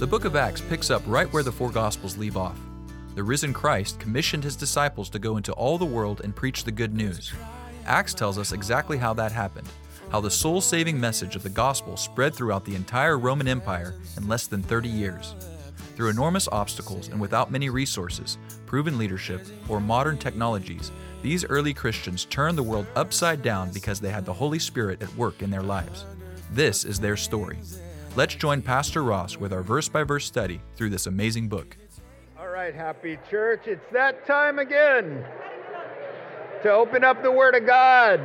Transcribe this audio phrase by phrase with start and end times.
[0.00, 2.58] The book of Acts picks up right where the four Gospels leave off.
[3.16, 6.72] The risen Christ commissioned his disciples to go into all the world and preach the
[6.72, 7.34] good news.
[7.84, 9.68] Acts tells us exactly how that happened,
[10.10, 14.26] how the soul saving message of the gospel spread throughout the entire Roman Empire in
[14.26, 15.34] less than 30 years.
[15.96, 20.90] Through enormous obstacles and without many resources, proven leadership, or modern technologies,
[21.20, 25.14] these early Christians turned the world upside down because they had the Holy Spirit at
[25.14, 26.06] work in their lives.
[26.52, 27.58] This is their story.
[28.16, 31.76] Let's join Pastor Ross with our verse by verse study through this amazing book.
[32.36, 33.68] All right, happy church.
[33.68, 35.24] It's that time again
[36.64, 38.20] to open up the Word of God.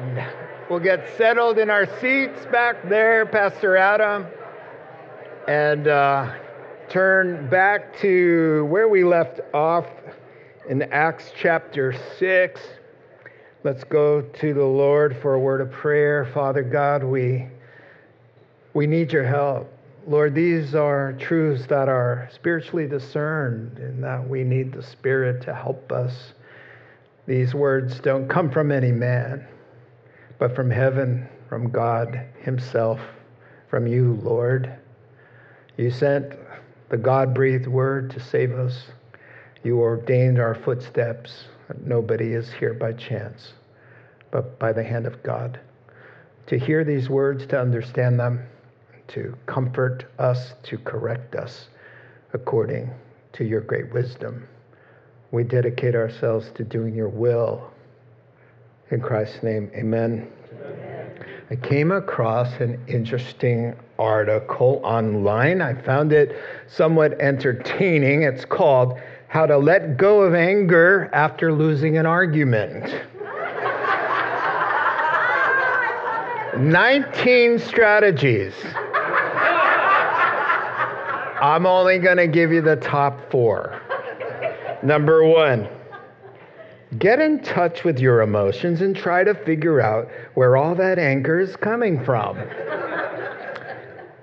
[0.72, 4.26] We'll get settled in our seats back there, Pastor Adam,
[5.48, 6.34] and uh,
[6.90, 9.86] turn back to where we left off
[10.68, 12.60] in Acts chapter 6.
[13.64, 16.26] Let's go to the Lord for a word of prayer.
[16.34, 17.46] Father God, we,
[18.74, 19.72] we need your help.
[20.08, 25.54] Lord, these are truths that are spiritually discerned and that we need the Spirit to
[25.54, 26.34] help us.
[27.26, 29.48] These words don't come from any man,
[30.38, 33.00] but from heaven, from God Himself,
[33.68, 34.72] from you, Lord.
[35.76, 36.34] You sent
[36.90, 38.92] the God breathed word to save us.
[39.64, 41.46] You ordained our footsteps.
[41.84, 43.54] Nobody is here by chance,
[44.30, 45.60] but by the hand of God.
[46.46, 48.46] To hear these words, to understand them,
[49.10, 51.68] to comfort us, to correct us
[52.34, 52.90] according
[53.34, 54.48] to your great wisdom.
[55.32, 57.72] We dedicate ourselves to doing your will.
[58.92, 60.32] In Christ's name, amen.
[61.50, 65.62] I came across an interesting article online.
[65.62, 66.36] I found it
[66.68, 68.24] somewhat entertaining.
[68.24, 68.98] It's called
[69.28, 72.86] How to Let Go of Anger After Losing an Argument.
[76.58, 78.54] 19 strategies.
[81.42, 83.82] I'm only going to give you the top four.
[84.84, 85.68] Number one,
[86.98, 91.40] get in touch with your emotions and try to figure out where all that anger
[91.40, 92.38] is coming from.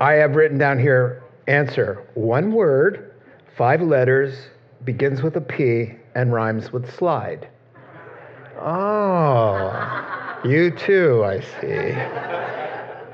[0.01, 3.15] I have written down here answer one word,
[3.57, 4.35] five letters,
[4.85, 7.49] begins with a P, and rhymes with slide.
[8.59, 11.95] Oh, you too, I see.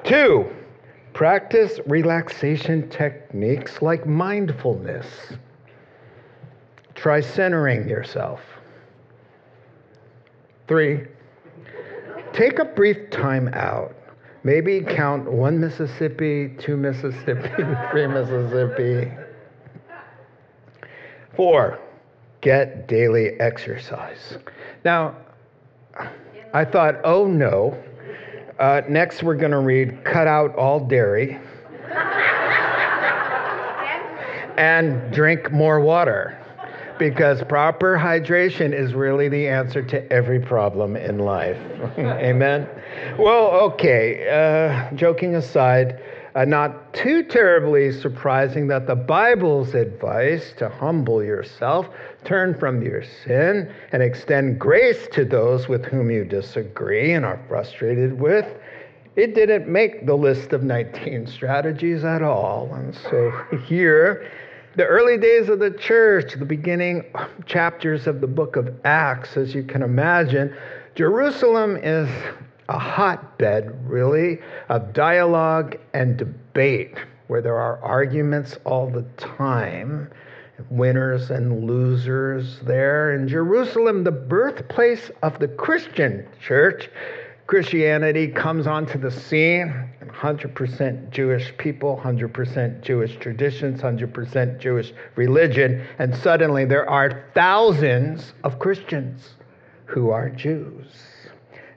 [0.08, 0.50] Two,
[1.18, 5.32] practice relaxation techniques like mindfulness.
[6.94, 8.40] Try centering yourself.
[10.68, 11.08] Three,
[12.32, 13.96] take a brief time out.
[14.44, 19.10] Maybe count one Mississippi, two Mississippi, three Mississippi.
[21.34, 21.80] Four,
[22.42, 24.38] get daily exercise.
[24.84, 25.16] Now,
[26.54, 27.76] I thought, oh no.
[28.58, 31.38] Uh, next, we're going to read Cut Out All Dairy
[34.56, 36.36] and drink more water
[36.98, 41.56] because proper hydration is really the answer to every problem in life.
[41.98, 42.68] Amen?
[43.16, 46.00] Well, okay, uh, joking aside,
[46.38, 51.88] uh, not too terribly surprising that the Bible's advice to humble yourself,
[52.22, 57.42] turn from your sin, and extend grace to those with whom you disagree and are
[57.48, 58.46] frustrated with,
[59.16, 62.72] it didn't make the list of 19 strategies at all.
[62.72, 63.32] And so
[63.66, 64.30] here,
[64.76, 67.04] the early days of the church, the beginning
[67.46, 70.56] chapters of the book of Acts, as you can imagine,
[70.94, 72.08] Jerusalem is
[72.68, 76.96] a hotbed, really, of dialogue and debate
[77.28, 80.10] where there are arguments all the time,
[80.70, 83.14] winners and losers there.
[83.14, 86.90] In Jerusalem, the birthplace of the Christian church,
[87.46, 96.14] Christianity comes onto the scene 100% Jewish people, 100% Jewish traditions, 100% Jewish religion, and
[96.16, 99.34] suddenly there are thousands of Christians
[99.86, 101.07] who are Jews.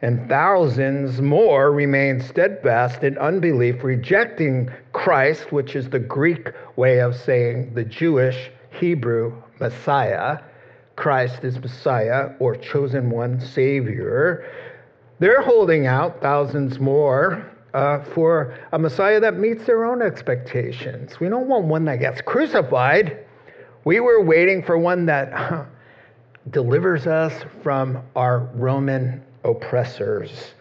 [0.02, 7.16] And thousands more remain steadfast in unbelief, rejecting Christ, which is the Greek way of
[7.16, 10.40] saying the Jewish Hebrew Messiah.
[10.96, 14.50] Christ is Messiah or chosen one Savior.
[15.20, 21.20] They're holding out, thousands more, uh, for a Messiah that meets their own expectations.
[21.20, 23.20] We don't want one that gets crucified.
[23.86, 25.68] We were waiting for one that
[26.50, 30.54] delivers us from our Roman oppressors.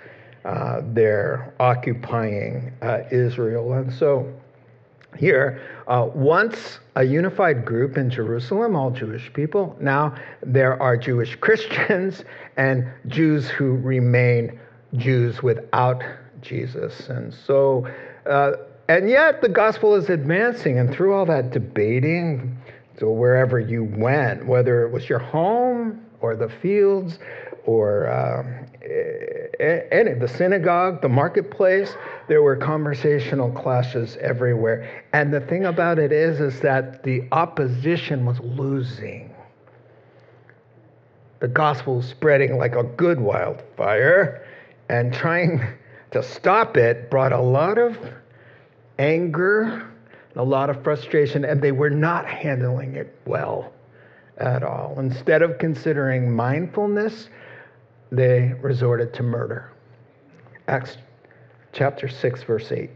[0.44, 3.75] Uh, they're occupying uh, Israel.
[3.75, 4.32] And so
[5.19, 11.37] here, uh, once a unified group in Jerusalem, all Jewish people, now there are Jewish
[11.37, 12.25] Christians
[12.56, 14.59] and Jews who remain
[14.97, 16.03] Jews without
[16.41, 17.09] Jesus.
[17.09, 17.87] And so,
[18.26, 18.53] uh,
[18.88, 22.56] and yet the gospel is advancing, and through all that debating,
[22.99, 27.19] so wherever you went, whether it was your home or the fields
[27.67, 28.43] or uh,
[29.91, 31.95] any the synagogue, the marketplace,
[32.29, 35.05] there were conversational clashes everywhere.
[35.12, 39.35] And the thing about it is, is that the opposition was losing.
[41.41, 44.47] The gospel was spreading like a good wildfire,
[44.89, 45.62] and trying
[46.11, 47.99] to stop it brought a lot of
[48.99, 49.91] anger,
[50.37, 53.73] a lot of frustration, and they were not handling it well
[54.39, 54.99] at all.
[54.99, 57.29] Instead of considering mindfulness,
[58.11, 59.73] they resorted to murder.
[60.69, 60.99] Acts
[61.73, 62.91] chapter 6, verse 8.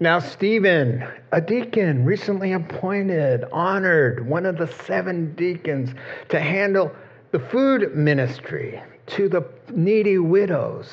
[0.00, 5.90] Now, Stephen, a deacon, recently appointed, honored, one of the seven deacons
[6.30, 6.90] to handle
[7.30, 10.88] the food ministry to the needy widows,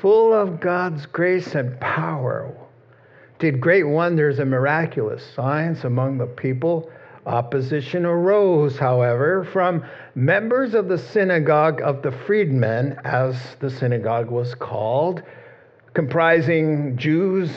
[0.00, 2.52] full of God's grace and power,
[3.38, 6.90] did great wonders and miraculous signs among the people.
[7.26, 9.84] Opposition arose, however, from
[10.16, 15.22] members of the synagogue of the freedmen, as the synagogue was called,
[15.94, 17.50] comprising Jews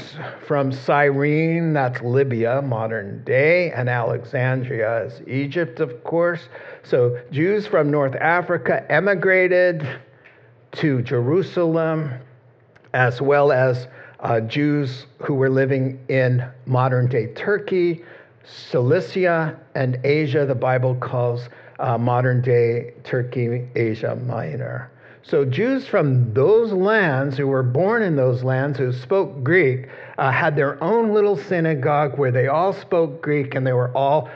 [0.45, 6.47] from Cyrene, that's Libya, modern day, and Alexandria is Egypt, of course.
[6.83, 9.99] So Jews from North Africa emigrated
[10.73, 12.13] to Jerusalem,
[12.93, 13.87] as well as
[14.19, 18.03] uh, Jews who were living in modern day Turkey,
[18.45, 20.45] Cilicia, and Asia.
[20.45, 21.49] The Bible calls
[21.79, 24.91] uh, modern day Turkey Asia Minor.
[25.23, 29.87] So, Jews from those lands who were born in those lands who spoke Greek
[30.19, 34.29] uh, had their own little synagogue where they all spoke Greek and they were all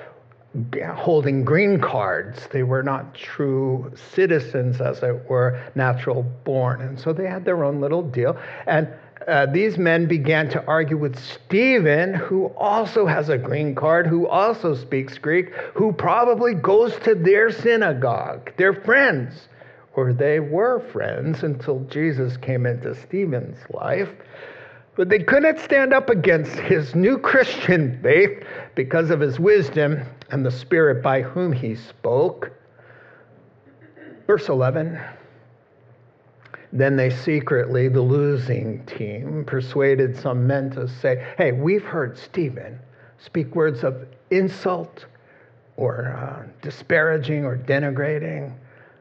[0.95, 2.47] holding green cards.
[2.51, 6.81] They were not true citizens, as it were, natural born.
[6.81, 8.35] And so they had their own little deal.
[8.65, 8.88] And
[9.29, 14.27] uh, these men began to argue with Stephen, who also has a green card, who
[14.27, 18.51] also speaks Greek, who probably goes to their synagogue.
[18.57, 19.47] They're friends
[19.95, 24.09] or they were friends until Jesus came into Stephen's life.
[24.95, 28.43] But they couldn't stand up against his new Christian faith
[28.75, 32.51] because of his wisdom and the Spirit by whom he spoke.
[34.27, 34.99] Verse 11
[36.71, 42.80] Then they secretly, the losing team, persuaded some men to say, Hey, we've heard Stephen
[43.18, 45.06] speak words of insult
[45.77, 48.54] or uh, disparaging or denigrating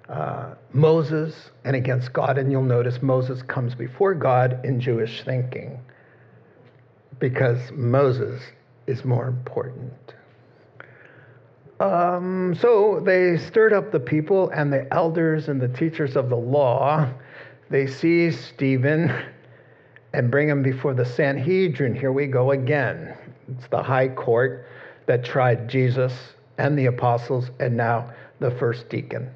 [0.09, 2.39] uh, Moses and against God.
[2.39, 5.79] And you'll notice Moses comes before God in Jewish thinking
[7.19, 8.41] because Moses
[8.87, 10.15] is more important.
[11.81, 16.37] Um, so they stirred up the people and the elders and the teachers of the
[16.37, 17.09] law.
[17.71, 19.13] They seize Stephen
[20.13, 21.95] and bring him before the Sanhedrin.
[21.95, 23.15] Here we go again.
[23.57, 24.67] It's the high court
[25.07, 26.13] that tried Jesus
[26.57, 29.31] and the apostles and now the first deacon.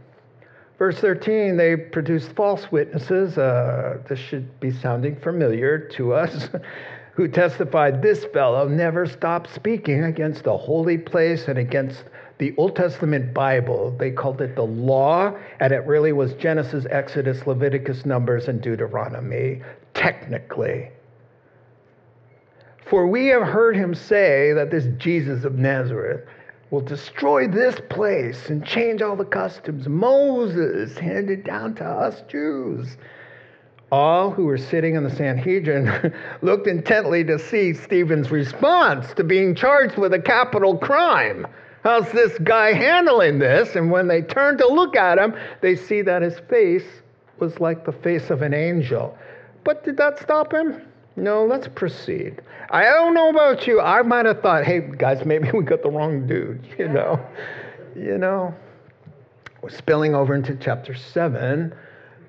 [0.78, 3.38] Verse 13, they produced false witnesses.
[3.38, 6.48] Uh, this should be sounding familiar to us.
[7.14, 12.04] who testified, This fellow never stopped speaking against the holy place and against
[12.38, 13.94] the Old Testament Bible.
[13.98, 19.60] They called it the law, and it really was Genesis, Exodus, Leviticus, Numbers, and Deuteronomy,
[19.94, 20.90] technically.
[22.86, 26.26] For we have heard him say that this Jesus of Nazareth
[26.70, 32.96] will destroy this place and change all the customs Moses handed down to us Jews.
[33.92, 39.54] All who were sitting in the Sanhedrin looked intently to see Stephen's response to being
[39.54, 41.46] charged with a capital crime.
[41.84, 43.76] How's this guy handling this?
[43.76, 46.86] And when they turn to look at him, they see that his face
[47.38, 49.14] was like the face of an angel.
[49.62, 50.80] But did that stop him?
[51.16, 52.40] No, let's proceed.
[52.70, 53.78] I don't know about you.
[53.78, 57.20] I might have thought, hey, guys, maybe we got the wrong dude, you know.
[57.94, 58.54] You know.
[59.60, 61.74] We're spilling over into chapter 7.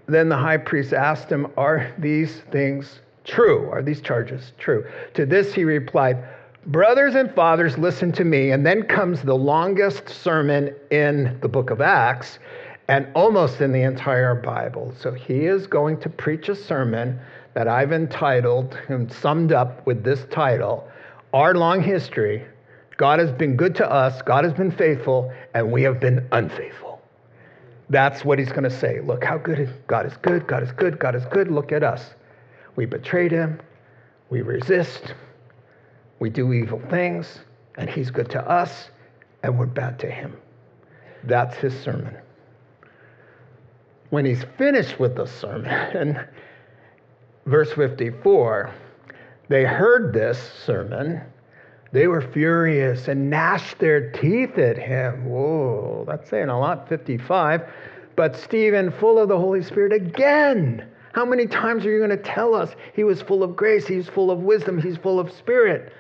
[0.06, 3.70] Then the high priest asked him, Are these things true?
[3.70, 4.86] Are these charges true?
[5.14, 6.24] To this he replied,
[6.68, 8.52] Brothers and fathers, listen to me.
[8.52, 12.40] And then comes the longest sermon in the book of Acts
[12.88, 14.94] and almost in the entire Bible.
[14.98, 17.20] So he is going to preach a sermon
[17.54, 20.88] that I've entitled and summed up with this title
[21.34, 22.46] Our Long History
[22.98, 26.93] God has been good to us, God has been faithful, and we have been unfaithful.
[27.94, 29.02] That's what he's going to say.
[29.02, 31.52] Look how good God is good, God is good, God is good.
[31.52, 32.16] Look at us.
[32.76, 33.62] We betrayed him,
[34.32, 35.14] we resist,
[36.18, 37.42] we do evil things,
[37.78, 38.90] and he's good to us,
[39.44, 40.36] and we're bad to him.
[41.26, 42.18] That's his sermon.
[44.10, 46.20] When he's finished with the sermon,
[47.46, 48.74] verse 54,
[49.50, 51.22] they heard this sermon.
[51.94, 55.26] They were furious and gnashed their teeth at him.
[55.26, 57.70] Whoa, that's saying a lot, 55.
[58.16, 60.90] But Stephen, full of the Holy Spirit, again.
[61.14, 64.10] How many times are you going to tell us he was full of grace, he's
[64.10, 65.94] full of wisdom, he's full of spirit?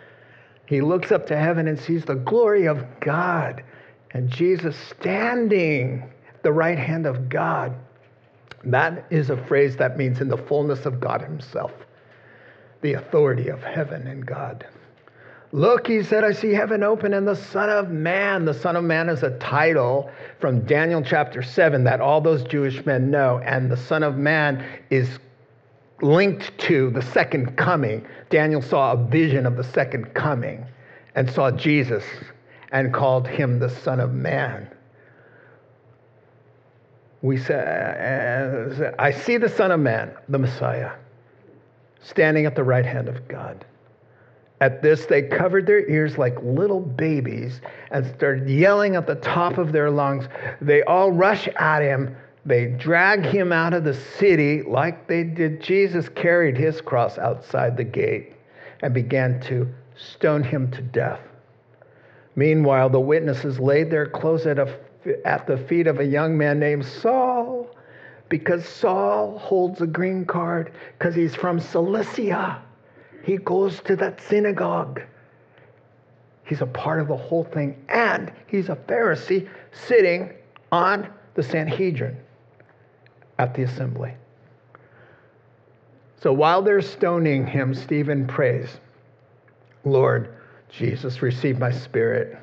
[0.65, 3.63] He looks up to heaven and sees the glory of God
[4.09, 6.01] and Jesus standing
[6.33, 7.75] at the right hand of God.
[8.63, 11.71] That is a phrase that means in the fullness of God Himself,
[12.81, 14.65] the authority of heaven and God.
[15.53, 18.43] Look, he said, I see heaven open and the Son of Man.
[18.43, 22.83] The Son of Man is a title from Daniel chapter 7 that all those Jewish
[22.87, 23.37] men know.
[23.37, 25.19] And the Son of Man is
[26.01, 28.03] linked to the second coming.
[28.31, 30.65] Daniel saw a vision of the second coming
[31.13, 32.03] and saw Jesus
[32.71, 34.67] and called him the Son of Man.
[37.21, 40.93] We say, uh, I see the Son of Man, the Messiah,
[42.01, 43.63] standing at the right hand of God.
[44.63, 47.59] At this, they covered their ears like little babies
[47.91, 50.29] and started yelling at the top of their lungs.
[50.61, 52.15] They all rush at him.
[52.45, 55.61] They drag him out of the city like they did.
[55.61, 58.35] Jesus carried his cross outside the gate
[58.81, 59.67] and began to
[59.97, 61.19] stone him to death.
[62.37, 64.73] Meanwhile, the witnesses laid their clothes at, a,
[65.25, 67.67] at the feet of a young man named Saul
[68.29, 72.61] because Saul holds a green card because he's from Cilicia
[73.23, 75.01] he goes to that synagogue.
[76.45, 80.33] He's a part of the whole thing, and he's a Pharisee sitting
[80.71, 82.17] on the Sanhedrin
[83.39, 84.13] at the assembly.
[86.21, 88.69] So while they're stoning him, Stephen prays,
[89.83, 90.35] Lord
[90.69, 92.37] Jesus, receive my spirit.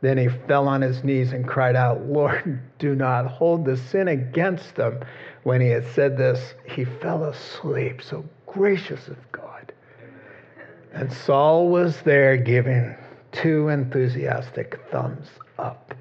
[0.00, 4.08] Then he fell on his knees and cried out, Lord, do not hold the sin
[4.08, 5.00] against them.
[5.44, 8.02] When he had said this, he fell asleep.
[8.02, 9.51] So gracious of God.
[10.94, 12.94] And Saul was there giving
[13.32, 15.94] two enthusiastic thumbs up.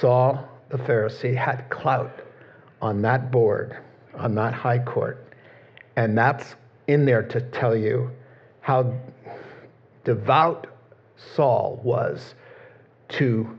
[0.00, 2.20] Saul, the Pharisee, had clout
[2.82, 3.76] on that board,
[4.14, 5.34] on that high court.
[5.96, 6.56] And that's
[6.88, 8.10] in there to tell you
[8.60, 8.92] how
[10.04, 10.66] devout
[11.34, 12.34] Saul was
[13.10, 13.56] to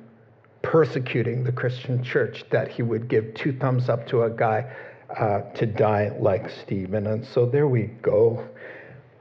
[0.62, 4.70] persecuting the Christian church, that he would give two thumbs up to a guy
[5.18, 7.08] uh, to die like Stephen.
[7.08, 8.48] And so there we go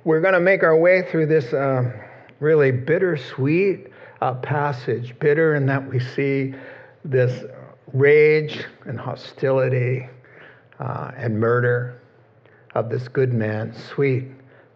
[0.04, 1.90] we're going to make our way through this uh,
[2.40, 3.88] really bittersweet
[4.21, 5.19] uh, passage.
[5.19, 6.54] Bitter in that we see
[7.04, 7.45] this
[7.92, 10.09] rage and hostility
[10.78, 12.00] uh, and murder
[12.75, 13.75] of this good man.
[13.95, 14.25] Sweet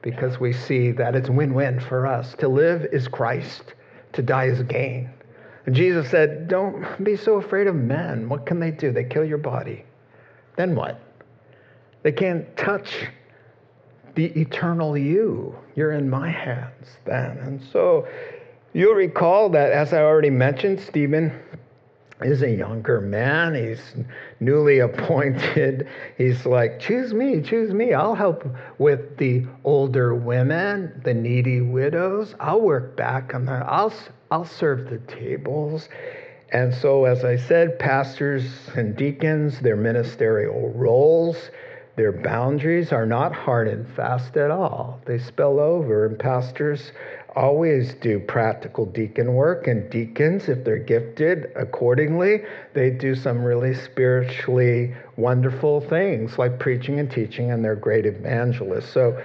[0.04, 2.34] because we see that it's win win for us.
[2.38, 3.74] To live is Christ,
[4.12, 5.08] to die is gain.
[5.64, 8.28] And Jesus said, Don't be so afraid of men.
[8.28, 8.92] What can they do?
[8.92, 9.82] They kill your body.
[10.56, 11.00] Then what?
[12.02, 13.06] They can't touch
[14.14, 15.54] the eternal you.
[15.74, 17.38] You're in my hands then.
[17.38, 18.06] And so
[18.72, 21.32] you'll recall that, as I already mentioned, Stephen
[22.22, 23.54] is a younger man.
[23.54, 23.94] He's
[24.40, 25.88] newly appointed.
[26.18, 27.92] He's like, choose me, choose me.
[27.92, 28.46] I'll help
[28.78, 32.34] with the older women, the needy widows.
[32.40, 33.66] I'll work back on that.
[33.66, 33.92] I'll,
[34.30, 35.88] I'll serve the tables.
[36.52, 38.44] And so, as I said, pastors
[38.76, 41.50] and deacons, their ministerial roles
[41.96, 45.00] their boundaries are not hard and fast at all.
[45.04, 46.90] They spill over, and pastors
[47.36, 53.74] always do practical deacon work, and deacons, if they're gifted accordingly, they do some really
[53.74, 58.90] spiritually wonderful things like preaching and teaching, and they're great evangelists.
[58.90, 59.20] So,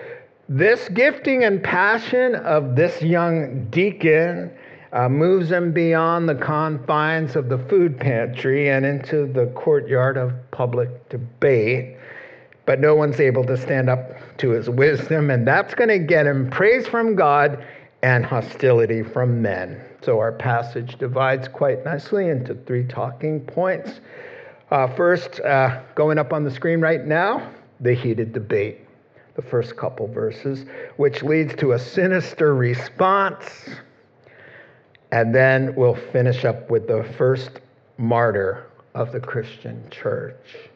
[0.47, 4.51] this gifting and passion of this young deacon
[4.91, 10.33] uh, moves him beyond the confines of the food pantry and into the courtyard of
[10.49, 11.98] public debate
[12.69, 16.27] but no one's able to stand up to his wisdom, and that's going to get
[16.27, 17.65] him praise from God
[18.03, 19.81] and hostility from men.
[20.03, 24.01] So our passage divides quite nicely into three talking points.
[24.69, 28.81] Uh, first, uh, going up on the screen right now, the heated debate,
[29.35, 30.65] the first couple verses,
[30.97, 33.67] which leads to a sinister response.
[35.11, 37.61] And then we'll finish up with the first
[37.97, 40.68] martyr of the Christian church.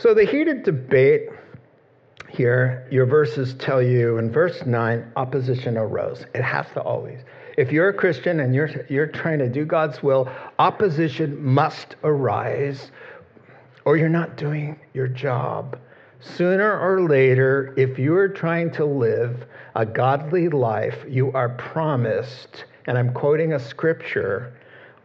[0.00, 1.28] So the heated debate
[2.30, 6.24] here, your verses tell you in verse 9, opposition arose.
[6.34, 7.20] It has to always.
[7.58, 10.26] If you're a Christian and you're, you're trying to do God's will,
[10.58, 12.92] opposition must arise,
[13.84, 15.78] or you're not doing your job.
[16.20, 22.64] Sooner or later, if you are trying to live a godly life, you are promised,
[22.86, 24.54] and I'm quoting a scripture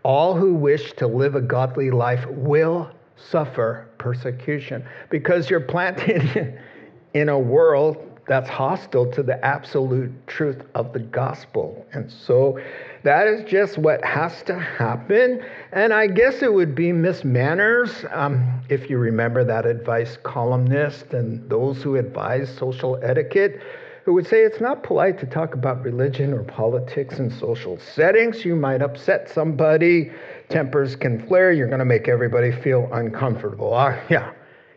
[0.04, 6.60] all who wish to live a godly life will suffer persecution because you're planted
[7.14, 11.86] in a world that's hostile to the absolute truth of the gospel.
[11.94, 12.60] And so
[13.04, 15.44] that is just what has to happen.
[15.72, 21.14] And I guess it would be Miss Manners, um, if you remember that advice columnist
[21.14, 23.62] and those who advise social etiquette,
[24.06, 28.46] who would say it's not polite to talk about religion or politics in social settings.
[28.46, 30.12] You might upset somebody,
[30.48, 33.74] tempers can flare, you're going to make everybody feel uncomfortable.
[33.74, 34.32] Uh, yeah.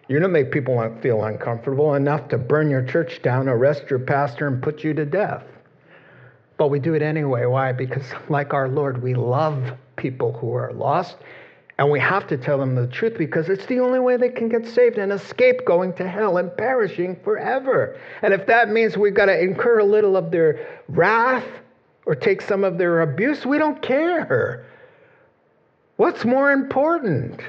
[0.09, 3.99] You're going to make people feel uncomfortable enough to burn your church down, arrest your
[3.99, 5.45] pastor, and put you to death.
[6.57, 7.45] But we do it anyway.
[7.45, 7.73] Why?
[7.73, 11.19] Because, like our Lord, we love people who are lost,
[11.79, 14.49] and we have to tell them the truth because it's the only way they can
[14.49, 17.97] get saved and escape going to hell and perishing forever.
[18.23, 21.47] And if that means we've got to incur a little of their wrath
[22.05, 24.67] or take some of their abuse, we don't care.
[25.97, 27.41] What's more important?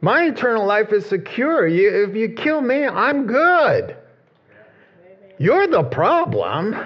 [0.00, 1.66] My eternal life is secure.
[1.66, 3.96] You, if you kill me, I'm good.
[5.38, 6.76] You're the problem.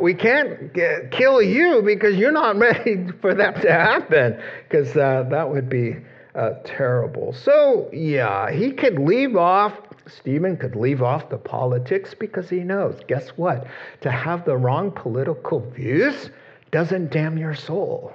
[0.00, 5.26] We can't get, kill you because you're not ready for that to happen, because uh,
[5.30, 5.96] that would be
[6.34, 7.32] uh, terrible.
[7.32, 9.72] So, yeah, he could leave off,
[10.06, 13.66] Stephen could leave off the politics because he knows, guess what?
[14.02, 16.30] To have the wrong political views
[16.70, 18.12] doesn't damn your soul.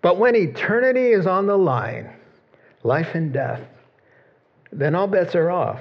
[0.00, 2.10] But when eternity is on the line,
[2.82, 3.60] life and death,
[4.72, 5.80] then all bets are off.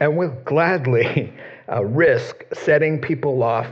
[0.00, 1.32] And we'll gladly
[1.70, 3.66] uh, risk setting people off,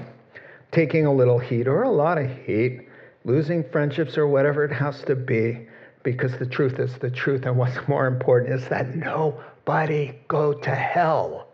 [0.75, 2.81] taking a little heat or a lot of heat,
[3.25, 5.67] losing friendships or whatever it has to be,
[6.03, 7.47] because the truth is the truth.
[7.47, 11.47] And what's more important is that nobody go to hell.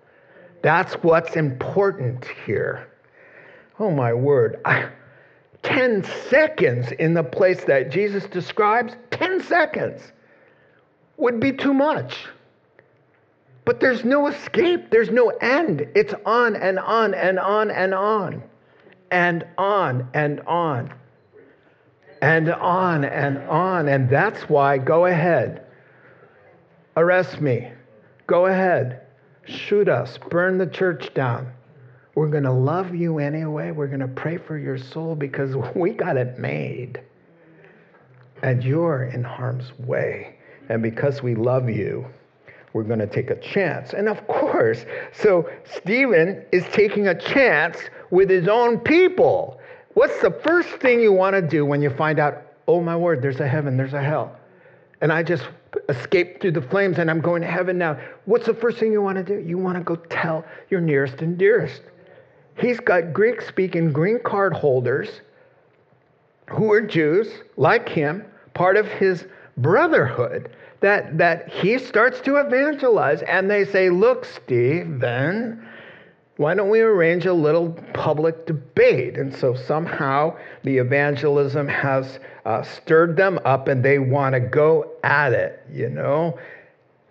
[0.63, 2.89] That's what's important here.
[3.79, 4.61] Oh, my word.
[4.65, 4.89] I,
[5.63, 10.03] 10 seconds in the place that Jesus describes, 10 seconds
[11.19, 12.27] would be too much.
[13.67, 15.87] But there's no escape, there's no end.
[15.95, 18.43] It's on and on and on and on
[19.11, 20.93] and on and on
[22.23, 23.89] and on and on.
[23.89, 25.65] And that's why go ahead,
[26.97, 27.71] arrest me,
[28.27, 29.07] go ahead,
[29.47, 31.53] shoot us, burn the church down.
[32.15, 33.71] We're going to love you anyway.
[33.71, 37.01] We're going to pray for your soul because we got it made.
[38.43, 40.37] And you're in harm's way.
[40.69, 42.07] And because we love you,
[42.73, 43.93] we're going to take a chance.
[43.93, 47.79] And of course, so Stephen is taking a chance
[48.11, 49.61] with his own people.
[49.95, 53.23] What's the first thing you want to do when you find out, oh my word,
[53.23, 54.37] there's a heaven, there's a hell?
[55.01, 55.49] And I just
[55.89, 57.99] escaped through the flames and I'm going to heaven now.
[58.25, 59.47] What's the first thing you want to do?
[59.47, 61.83] You want to go tell your nearest and dearest.
[62.59, 65.09] He's got Greek speaking green card holders
[66.47, 70.51] who are Jews, like him, part of his brotherhood
[70.81, 73.23] that, that he starts to evangelize.
[73.23, 75.67] And they say, Look, Stephen,
[76.37, 79.19] why don't we arrange a little public debate?
[79.19, 84.91] And so somehow the evangelism has uh, stirred them up and they want to go
[85.05, 86.39] at it, you know?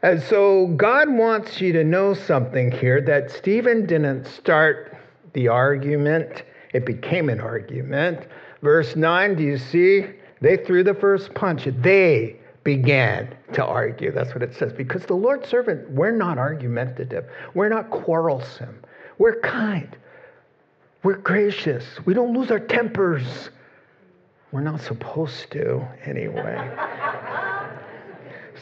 [0.01, 4.97] And so God wants you to know something here that Stephen didn't start
[5.33, 8.27] the argument, it became an argument.
[8.61, 10.05] Verse 9, do you see?
[10.41, 11.67] They threw the first punch.
[11.81, 14.11] They began to argue.
[14.11, 14.73] That's what it says.
[14.73, 18.79] Because the Lord's servant, we're not argumentative, we're not quarrelsome,
[19.17, 19.95] we're kind,
[21.03, 23.49] we're gracious, we don't lose our tempers.
[24.51, 26.55] We're not supposed to, anyway.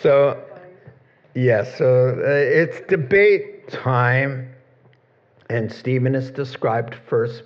[0.01, 0.43] so,
[1.33, 4.53] yes, yeah, so uh, it's debate time,
[5.49, 7.43] and Stephen is described first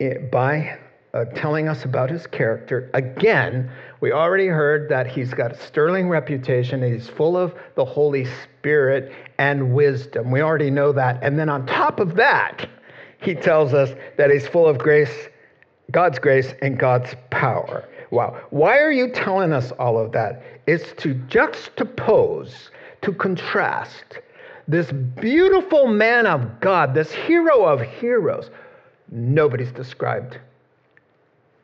[0.00, 0.80] eh, by
[1.16, 2.90] uh, telling us about his character.
[2.92, 8.26] Again, we already heard that he's got a sterling reputation, he's full of the Holy
[8.42, 10.30] Spirit and wisdom.
[10.30, 11.18] We already know that.
[11.22, 12.68] And then on top of that,
[13.22, 15.28] he tells us that he's full of grace,
[15.90, 17.88] God's grace, and God's power.
[18.10, 18.38] Wow.
[18.50, 20.42] Why are you telling us all of that?
[20.66, 22.68] It's to juxtapose,
[23.02, 24.20] to contrast
[24.68, 28.50] this beautiful man of God, this hero of heroes.
[29.10, 30.40] Nobody's described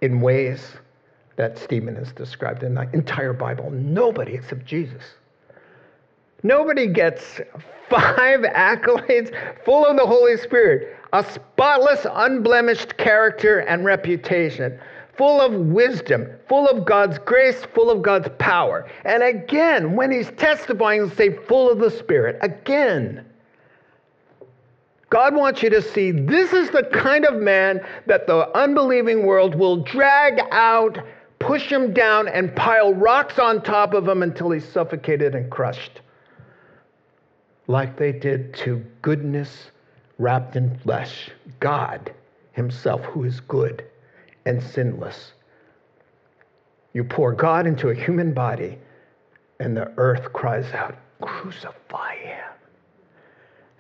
[0.03, 0.61] in ways
[1.37, 3.71] that Stephen is described in the entire Bible.
[3.71, 5.03] Nobody except Jesus.
[6.43, 7.41] Nobody gets
[7.89, 9.33] five accolades
[9.65, 10.97] full of the Holy Spirit.
[11.13, 14.79] a spotless, unblemished character and reputation,
[15.17, 18.89] full of wisdom, full of God's grace, full of God's power.
[19.05, 22.39] And again, when he's testifying, he'll say, full of the Spirit.
[22.41, 23.25] Again.
[25.13, 29.55] God wants you to see this is the kind of man that the unbelieving world
[29.55, 30.99] will drag out,
[31.39, 36.01] push him down, and pile rocks on top of him until he's suffocated and crushed.
[37.67, 39.71] Like they did to goodness
[40.17, 42.11] wrapped in flesh, God
[42.53, 43.85] Himself, who is good
[44.47, 45.33] and sinless.
[46.95, 48.79] You pour God into a human body,
[49.61, 52.52] and the earth cries out, Crucify Him.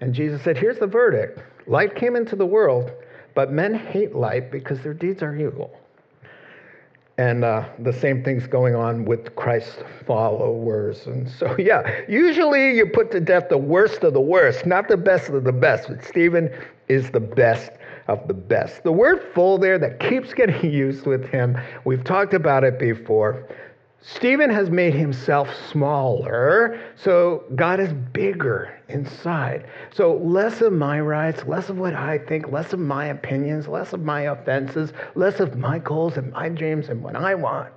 [0.03, 2.91] And Jesus said, Here's the verdict light came into the world,
[3.37, 5.79] but men hate light because their deeds are evil.
[7.19, 11.07] And uh, the same thing's going on with Christ's followers.
[11.07, 14.97] And so, yeah, usually you put to death the worst of the worst, not the
[14.97, 15.87] best of the best.
[15.89, 16.51] But Stephen
[16.89, 17.71] is the best
[18.09, 18.83] of the best.
[18.83, 23.47] The word full there that keeps getting used with him, we've talked about it before.
[24.05, 29.69] Stephen has made himself smaller, so God is bigger inside.
[29.93, 33.93] So less of my rights, less of what I think, less of my opinions, less
[33.93, 37.73] of my offenses, less of my goals and my dreams and what I want.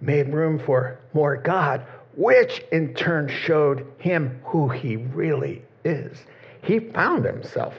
[0.00, 6.24] Made room for more God, which in turn showed him who he really is.
[6.62, 7.74] He found himself,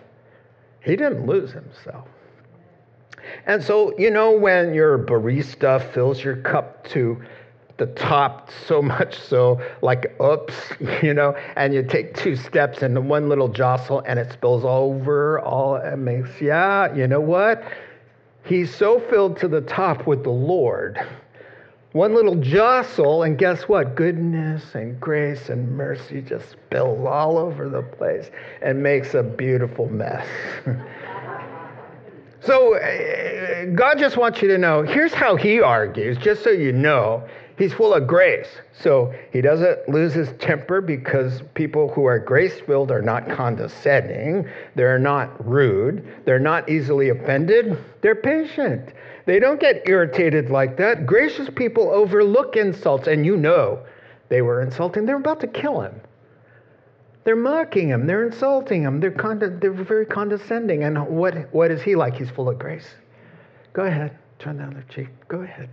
[0.82, 2.08] he didn't lose himself.
[3.46, 7.22] And so, you know, when your barista fills your cup to
[7.78, 10.54] the top so much so, like, oops,
[11.04, 15.40] you know, and you take two steps and one little jostle and it spills over
[15.40, 17.64] all, it makes, yeah, you know what?
[18.44, 21.00] He's so filled to the top with the Lord.
[21.94, 23.96] One little jostle, and guess what?
[23.96, 28.30] Goodness and grace and mercy just spills all over the place
[28.62, 30.28] and makes a beautiful mess.
[32.42, 36.72] So uh, God just wants you to know here's how He argues, just so you
[36.72, 37.28] know.
[37.58, 38.48] He's full of grace.
[38.80, 44.48] So He doesn't lose His temper because people who are grace filled are not condescending.
[44.76, 46.08] They're not rude.
[46.26, 47.78] They're not easily offended.
[48.02, 48.94] They're patient.
[49.26, 51.06] They don't get irritated like that.
[51.06, 53.84] Gracious people overlook insults, and you know
[54.30, 55.06] they were insulting.
[55.06, 56.00] They're about to kill Him.
[57.28, 58.08] They're mocking him.
[58.08, 59.02] They're insulting him.
[59.02, 60.86] They're, conde- they're very condescending.
[60.86, 62.16] And what, what is he like?
[62.16, 62.88] He's full of grace.
[63.74, 64.18] Go ahead.
[64.40, 65.10] Turn the other cheek.
[65.28, 65.70] Go ahead.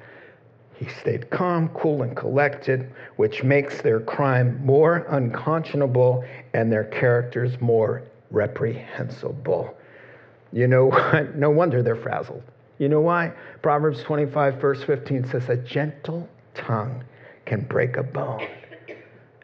[0.74, 7.60] He stayed calm, cool, and collected, which makes their crime more unconscionable and their characters
[7.60, 9.76] more reprehensible.
[10.52, 11.36] You know what?
[11.36, 12.42] No wonder they're frazzled.
[12.78, 13.32] You know why?
[13.62, 17.04] Proverbs 25, verse 15 says, A gentle tongue
[17.46, 18.44] can break a bone.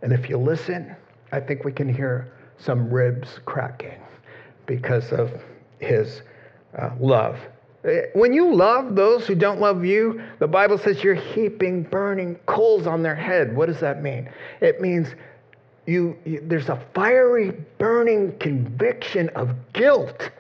[0.03, 0.97] And if you listen,
[1.33, 4.01] I think we can hear some ribs cracking
[4.67, 5.33] because of
[5.79, 6.23] his
[6.79, 7.39] uh, love.
[7.85, 12.37] Eh, when you love those who don't love you, the Bible says you're heaping burning
[12.47, 13.57] coals on their head.
[13.57, 14.31] What does that mean?
[14.61, 15.09] It means
[15.87, 20.31] you, you there's a fiery burning conviction of guilt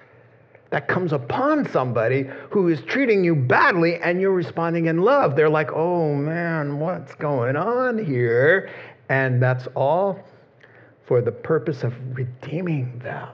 [0.71, 5.35] that comes upon somebody who is treating you badly and you're responding in love.
[5.35, 8.71] They're like, oh man, what's going on here?
[9.09, 10.21] And that's all
[11.11, 13.31] for the purpose of redeeming them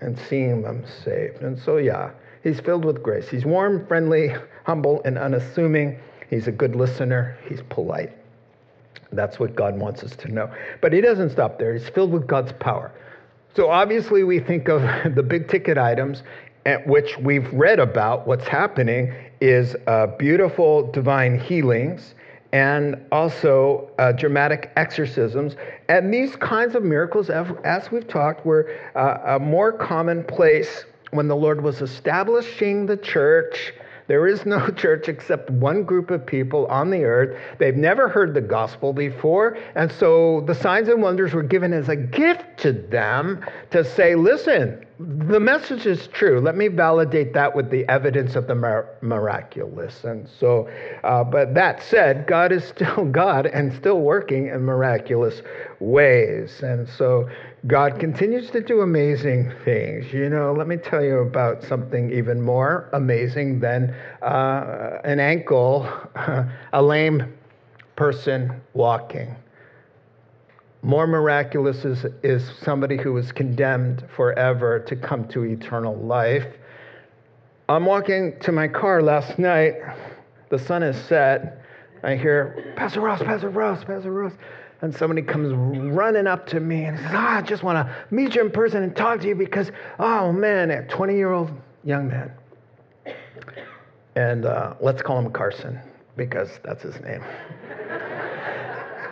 [0.00, 1.42] and seeing them saved.
[1.42, 3.28] And so, yeah, he's filled with grace.
[3.28, 4.30] He's warm, friendly,
[4.64, 5.98] humble, and unassuming.
[6.30, 7.36] He's a good listener.
[7.46, 8.16] He's polite.
[9.12, 10.50] That's what God wants us to know.
[10.80, 11.74] But he doesn't stop there.
[11.74, 12.90] He's filled with God's power.
[13.54, 14.80] So obviously, we think of
[15.14, 16.22] the big ticket items,
[16.64, 22.14] at which we've read about what's happening is uh, beautiful divine healings
[22.52, 25.56] and also uh, dramatic exorcisms.
[25.88, 31.62] And these kinds of miracles, as we've talked, were uh, more commonplace when the Lord
[31.62, 33.72] was establishing the church.
[34.10, 37.38] There is no church except one group of people on the earth.
[37.58, 39.56] They've never heard the gospel before.
[39.76, 44.16] And so the signs and wonders were given as a gift to them to say,
[44.16, 46.40] listen, the message is true.
[46.40, 48.56] Let me validate that with the evidence of the
[49.00, 50.02] miraculous.
[50.02, 50.68] And so,
[51.04, 55.40] uh, but that said, God is still God and still working in miraculous
[55.78, 56.62] ways.
[56.62, 57.30] And so,
[57.66, 60.12] God continues to do amazing things.
[60.12, 65.86] You know, let me tell you about something even more amazing than uh, an ankle,
[66.72, 67.34] a lame
[67.96, 69.34] person walking.
[70.82, 76.46] More miraculous is, is somebody who was condemned forever to come to eternal life.
[77.68, 79.74] I'm walking to my car last night.
[80.48, 81.62] The sun is set.
[82.02, 84.32] I hear, Pastor Ross, Pastor Ross, Pastor Ross.
[84.82, 85.52] And somebody comes
[85.92, 88.82] running up to me and says, ah, I just want to meet you in person
[88.82, 91.50] and talk to you because, oh man, a 20 year old
[91.84, 92.32] young man.
[94.16, 95.78] And uh, let's call him Carson
[96.16, 97.22] because that's his name.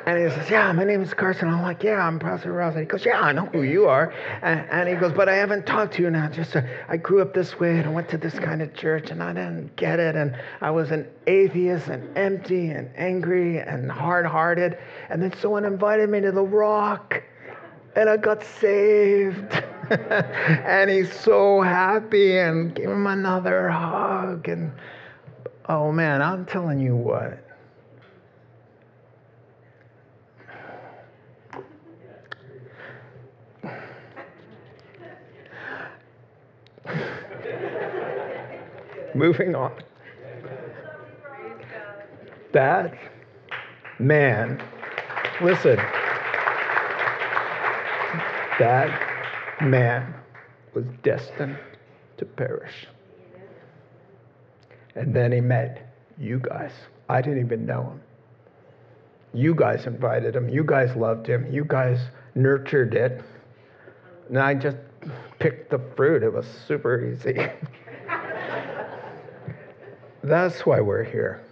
[0.09, 1.51] And he says, Yeah, my name is Carson.
[1.51, 2.73] I'm like, Yeah, I'm Pastor Ross.
[2.73, 4.15] And he goes, Yeah, I know who you are.
[4.41, 6.31] And, and he goes, But I haven't talked to you now.
[6.31, 9.11] Just uh, I grew up this way and I went to this kind of church
[9.11, 10.17] and I didn't get it.
[10.17, 14.79] And I was an atheist and empty and angry and hard hearted.
[15.11, 17.23] And then someone invited me to the rock
[17.95, 19.63] and I got saved.
[19.91, 24.49] and he's so happy and gave him another hug.
[24.49, 24.73] And
[25.69, 27.45] oh man, I'm telling you what
[39.19, 39.73] Moving on.
[42.53, 42.95] That
[43.99, 44.63] man,
[45.43, 45.77] listen,
[48.61, 50.15] that man
[50.73, 51.59] was destined
[52.19, 52.87] to perish.
[54.95, 56.71] And then he met you guys.
[57.09, 58.01] I didn't even know him.
[59.35, 60.49] You guys invited him.
[60.49, 61.53] You guys loved him.
[61.53, 61.99] You guys
[62.37, 63.21] nurtured it.
[64.29, 64.77] And I just
[65.41, 66.23] picked the fruit.
[66.23, 67.49] It was super easy.
[70.29, 71.43] That's why we're here.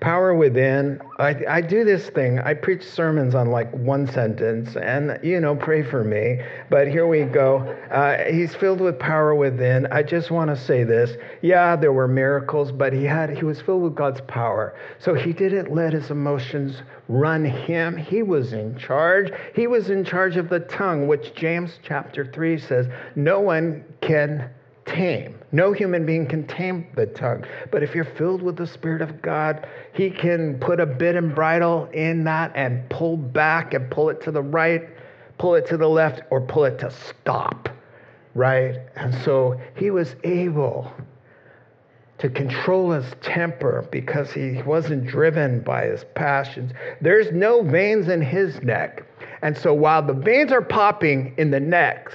[0.00, 1.00] Power within.
[1.18, 2.38] I, I do this thing.
[2.38, 6.38] I preach sermons on like one sentence, and you know, pray for me.
[6.68, 7.60] But here we go.
[7.90, 9.86] Uh, he's filled with power within.
[9.86, 11.16] I just want to say this.
[11.40, 14.78] Yeah, there were miracles, but he had he was filled with God's power.
[14.98, 17.96] So he didn't let his emotions run him.
[17.96, 19.32] He was in charge.
[19.54, 24.50] He was in charge of the tongue, which James chapter three says no one can
[24.86, 25.38] tame.
[25.52, 27.44] No human being can tame the tongue.
[27.70, 31.34] But if you're filled with the Spirit of God, He can put a bit and
[31.34, 34.88] bridle in that and pull back and pull it to the right,
[35.38, 37.68] pull it to the left, or pull it to stop,
[38.34, 38.78] right?
[38.96, 40.92] And so He was able
[42.18, 46.72] to control his temper because he wasn't driven by his passions.
[47.00, 49.04] There's no veins in his neck.
[49.42, 52.14] And so while the veins are popping in the necks,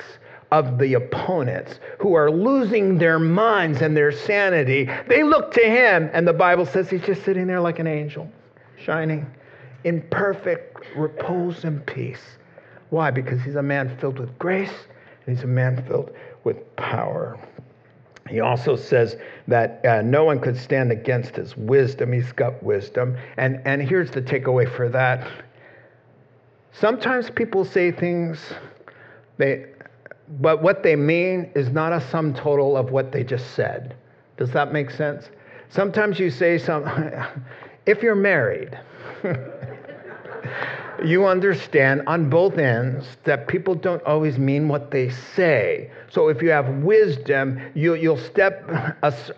[0.51, 4.89] of the opponents who are losing their minds and their sanity.
[5.07, 8.29] They look to him, and the Bible says he's just sitting there like an angel,
[8.77, 9.25] shining
[9.83, 12.21] in perfect repose and peace.
[12.89, 13.11] Why?
[13.11, 14.73] Because he's a man filled with grace,
[15.25, 16.11] and he's a man filled
[16.43, 17.39] with power.
[18.29, 22.13] He also says that uh, no one could stand against his wisdom.
[22.13, 23.17] He's got wisdom.
[23.37, 25.29] And, and here's the takeaway for that.
[26.71, 28.39] Sometimes people say things,
[29.37, 29.70] they,
[30.39, 33.95] but what they mean is not a sum total of what they just said.
[34.37, 35.29] Does that make sense?
[35.69, 37.11] Sometimes you say something,
[37.85, 38.79] if you're married,
[41.05, 45.89] you understand on both ends that people don't always mean what they say.
[46.09, 48.69] So if you have wisdom, you, will step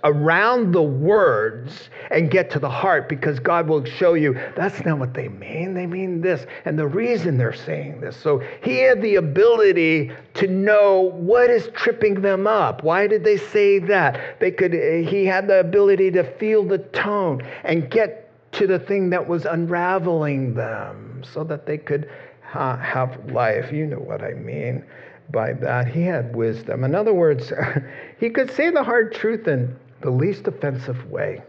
[0.04, 5.00] around the words and get to the heart because God will show you that's not
[5.00, 5.74] what they mean.
[5.74, 6.46] They mean this.
[6.66, 8.18] And the reason they're saying this.
[8.18, 12.84] So he had the ability to know what is tripping them up.
[12.84, 14.40] Why did they say that?
[14.40, 18.23] They could, he had the ability to feel the tone and get
[18.54, 22.10] to the thing that was unraveling them so that they could
[22.54, 23.72] uh, have life.
[23.72, 24.84] You know what I mean
[25.32, 25.88] by that.
[25.88, 26.84] He had wisdom.
[26.84, 27.52] In other words,
[28.20, 31.42] he could say the hard truth in the least offensive way.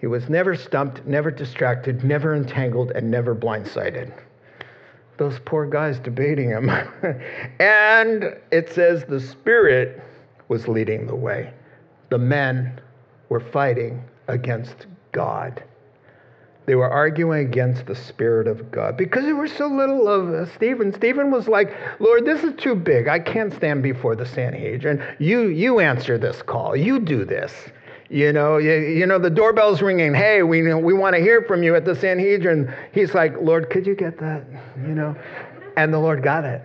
[0.00, 4.12] He was never stumped, never distracted, never entangled, and never blindsided.
[5.18, 6.70] Those poor guys debating him.
[7.60, 10.02] and it says the Spirit
[10.48, 11.52] was leading the way.
[12.08, 12.80] The men
[13.28, 15.62] were fighting against God.
[16.70, 20.46] They were arguing against the Spirit of God because there was so little of uh,
[20.54, 20.94] Stephen.
[20.94, 23.08] Stephen was like, Lord, this is too big.
[23.08, 25.02] I can't stand before the Sanhedrin.
[25.18, 26.76] You, you answer this call.
[26.76, 27.52] You do this.
[28.08, 30.14] You know, you, you know, the doorbell's ringing.
[30.14, 32.72] Hey, we, we want to hear from you at the Sanhedrin.
[32.92, 34.44] He's like, Lord, could you get that?
[34.80, 35.16] You know,
[35.76, 36.62] and the Lord got it.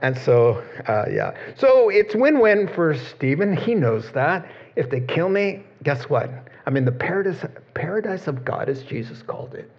[0.00, 1.36] And so, uh, yeah.
[1.56, 3.56] So it's win win for Stephen.
[3.56, 4.48] He knows that.
[4.76, 6.30] If they kill me, guess what?
[6.68, 9.70] I'm in the paradise, paradise of God, as Jesus called it,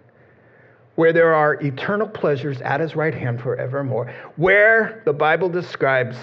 [0.96, 6.16] where there are eternal pleasures at his right hand forevermore, where the Bible describes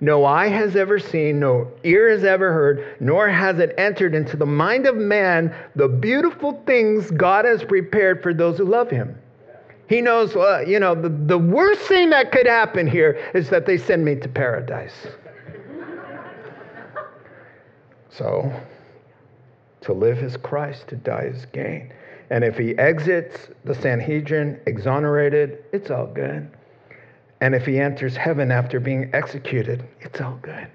[0.00, 4.36] no eye has ever seen, no ear has ever heard, nor has it entered into
[4.36, 9.18] the mind of man the beautiful things God has prepared for those who love him.
[9.88, 13.66] He knows, uh, you know, the, the worst thing that could happen here is that
[13.66, 14.94] they send me to paradise.
[18.10, 18.50] So,
[19.82, 21.92] To live is Christ, to die is gain.
[22.30, 26.50] And if he exits the Sanhedrin exonerated, it's all good.
[27.40, 30.66] And if he enters heaven after being executed, it's all good.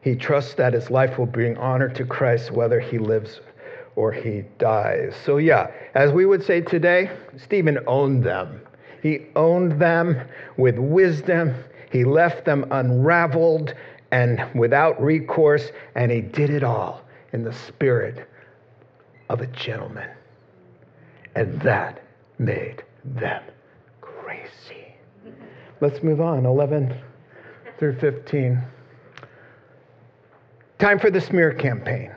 [0.00, 3.40] He trusts that his life will bring honor to Christ whether he lives
[3.96, 5.14] or he dies.
[5.24, 8.62] So, yeah, as we would say today, Stephen owned them.
[9.02, 10.18] He owned them
[10.56, 11.54] with wisdom.
[11.92, 13.74] He left them unraveled
[14.10, 17.02] and without recourse, and he did it all
[17.32, 18.28] in the spirit
[19.28, 20.10] of a gentleman.
[21.34, 22.02] And that
[22.38, 23.42] made them
[24.00, 24.94] crazy.
[25.80, 26.94] Let's move on 11
[27.78, 28.62] through 15.
[30.78, 32.12] Time for the smear campaign,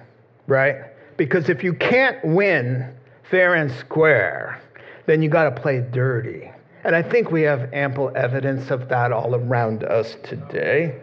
[0.48, 0.76] right?
[1.18, 2.96] Because if you can't win
[3.30, 4.62] fair and square,
[5.06, 6.52] then you got to play dirty.
[6.84, 11.00] And I think we have ample evidence of that all around us today.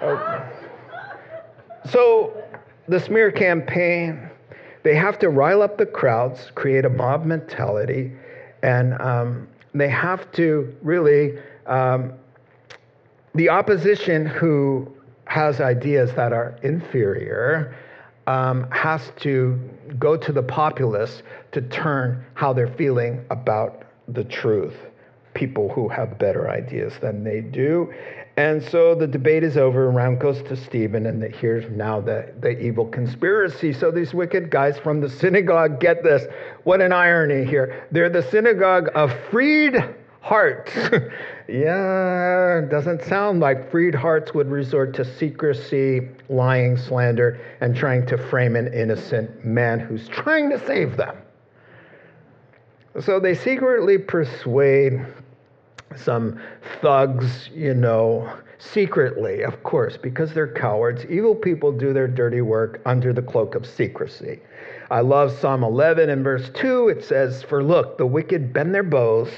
[0.00, 0.48] Uh,
[1.90, 2.42] so,
[2.88, 4.30] the smear campaign,
[4.82, 8.12] they have to rile up the crowds, create a mob mentality,
[8.62, 12.12] and um, they have to really, um,
[13.34, 14.90] the opposition who
[15.26, 17.76] has ideas that are inferior
[18.26, 19.58] um, has to
[19.98, 21.22] go to the populace
[21.52, 24.74] to turn how they're feeling about the truth.
[25.34, 27.92] People who have better ideas than they do.
[28.36, 29.90] And so the debate is over.
[29.90, 33.72] Round goes to Stephen, and here's now the, the evil conspiracy.
[33.72, 36.26] So these wicked guys from the synagogue get this.
[36.64, 37.86] What an irony here.
[37.90, 39.76] They're the synagogue of freed
[40.20, 40.72] hearts.
[41.48, 48.18] yeah, doesn't sound like freed hearts would resort to secrecy, lying, slander, and trying to
[48.18, 51.16] frame an innocent man who's trying to save them.
[53.00, 55.06] So they secretly persuade
[55.98, 56.40] some
[56.80, 61.04] thugs, you know, secretly, of course, because they're cowards.
[61.06, 64.40] Evil people do their dirty work under the cloak of secrecy.
[64.90, 66.88] I love Psalm 11 and verse 2.
[66.88, 69.30] It says, For look, the wicked bend their bows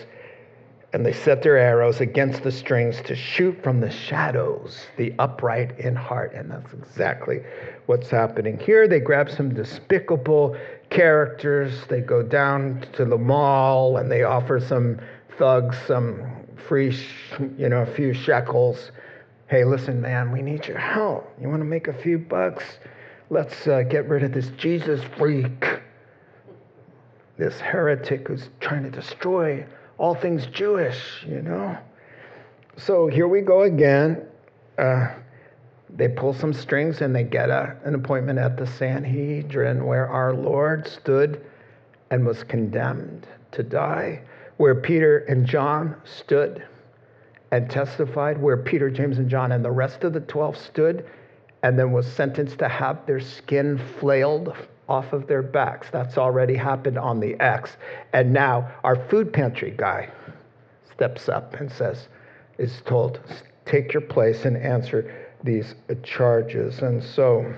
[0.92, 5.79] and they set their arrows against the strings to shoot from the shadows the upright
[5.79, 6.33] in heart.
[6.35, 7.40] And that's exactly
[7.87, 8.88] what's happening here.
[8.88, 10.57] They grab some despicable
[10.88, 14.99] characters, they go down to the mall, and they offer some
[15.37, 16.97] thugs some free,
[17.57, 18.92] you know, a few shekels.
[19.49, 21.33] Hey, listen, man, we need your help.
[21.40, 22.64] You want to make a few bucks?
[23.31, 25.81] Let's uh, get rid of this Jesus freak,
[27.37, 29.66] this heretic who's trying to destroy
[29.99, 31.77] all things Jewish, you know?
[32.77, 34.27] So here we go again.
[34.79, 35.09] Uh,
[35.90, 40.35] they pull some strings and they get a, an appointment at the Sanhedrin where our
[40.35, 41.44] Lord stood
[42.11, 44.23] and was condemned to die,
[44.59, 46.64] where Peter and John stood
[47.51, 51.07] and testified, where Peter, James, and John and the rest of the 12 stood
[51.62, 54.55] and then was sentenced to have their skin flailed
[54.88, 55.88] off of their backs.
[55.90, 57.77] That's already happened on the X.
[58.12, 60.11] And now our food pantry guy
[60.92, 62.09] steps up and says,
[62.59, 63.21] is told,
[63.64, 66.81] take your place and answer these charges.
[66.81, 67.55] And so,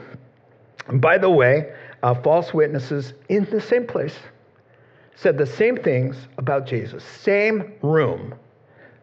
[0.94, 4.16] by the way, uh, false witnesses in the same place
[5.20, 8.34] said the same things about Jesus, same room.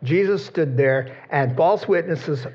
[0.02, 2.48] Jesus stood there, and false witnesses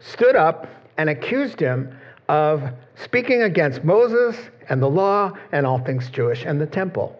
[0.00, 0.66] stood up
[0.98, 1.96] and accused him
[2.28, 2.62] of
[2.96, 4.36] speaking against Moses
[4.68, 7.16] and the law and all things Jewish and the temple,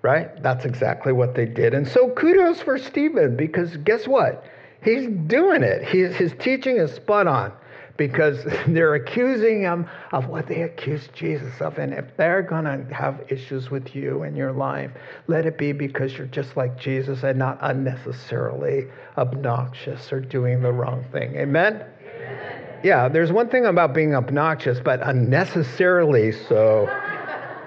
[0.00, 0.42] right?
[0.42, 1.74] That's exactly what they did.
[1.74, 4.44] And so kudos for Stephen because guess what?
[4.82, 5.84] He's doing it.
[5.84, 7.52] He's, his teaching is spot on
[7.96, 11.78] because they're accusing him of what they accused Jesus of.
[11.78, 14.90] And if they're going to have issues with you in your life,
[15.26, 20.72] let it be because you're just like Jesus and not unnecessarily obnoxious or doing the
[20.72, 21.36] wrong thing.
[21.36, 21.84] Amen?
[22.82, 26.88] yeah, there's one thing about being obnoxious, but unnecessarily so.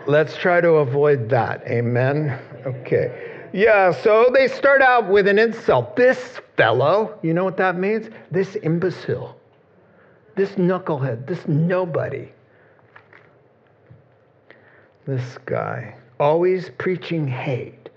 [0.07, 1.61] Let's try to avoid that.
[1.67, 2.39] Amen.
[2.65, 3.29] Okay.
[3.51, 5.95] Yeah, so they start out with an insult.
[5.95, 8.09] This fellow, you know what that means?
[8.31, 9.38] This imbecile,
[10.39, 12.29] this knucklehead, this nobody.
[15.05, 17.89] This guy, always preaching hate.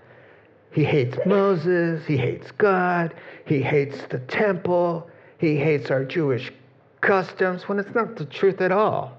[0.71, 3.13] He hates Moses, he hates God,
[3.45, 6.51] he hates the temple, he hates our Jewish
[6.99, 9.17] customs when it's not the truth at all.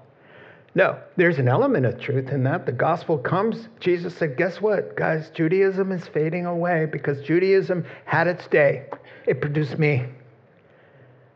[0.75, 2.67] No, there's an element of truth in that.
[2.67, 3.69] The gospel comes.
[3.79, 5.31] Jesus said, Guess what, guys?
[5.33, 8.85] Judaism is fading away because Judaism had its day.
[9.25, 10.05] It produced me.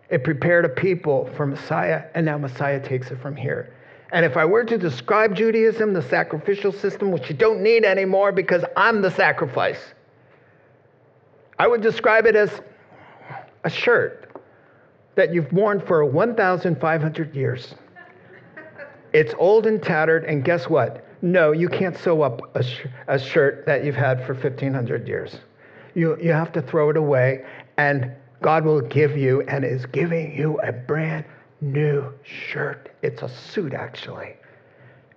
[0.09, 3.73] It prepared a people for Messiah, and now Messiah takes it from here.
[4.11, 8.31] And if I were to describe Judaism, the sacrificial system, which you don't need anymore
[8.31, 9.93] because I'm the sacrifice,
[11.59, 12.49] I would describe it as
[13.63, 14.29] a shirt
[15.15, 17.75] that you've worn for 1,500 years.
[19.13, 21.05] It's old and tattered, and guess what?
[21.21, 25.35] No, you can't sew up a, sh- a shirt that you've had for 1,500 years.
[25.93, 27.45] You, you have to throw it away,
[27.77, 31.25] and God will give you and is giving you a brand
[31.61, 32.89] new shirt.
[33.01, 34.35] It's a suit, actually.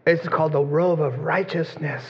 [0.06, 2.04] It's called the robe of righteousness.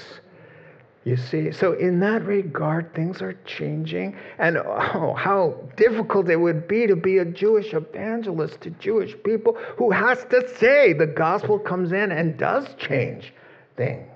[1.04, 4.16] You see, so in that regard, things are changing.
[4.38, 9.58] And oh, how difficult it would be to be a Jewish evangelist to Jewish people
[9.76, 13.34] who has to say the gospel comes in and does change
[13.76, 14.08] things.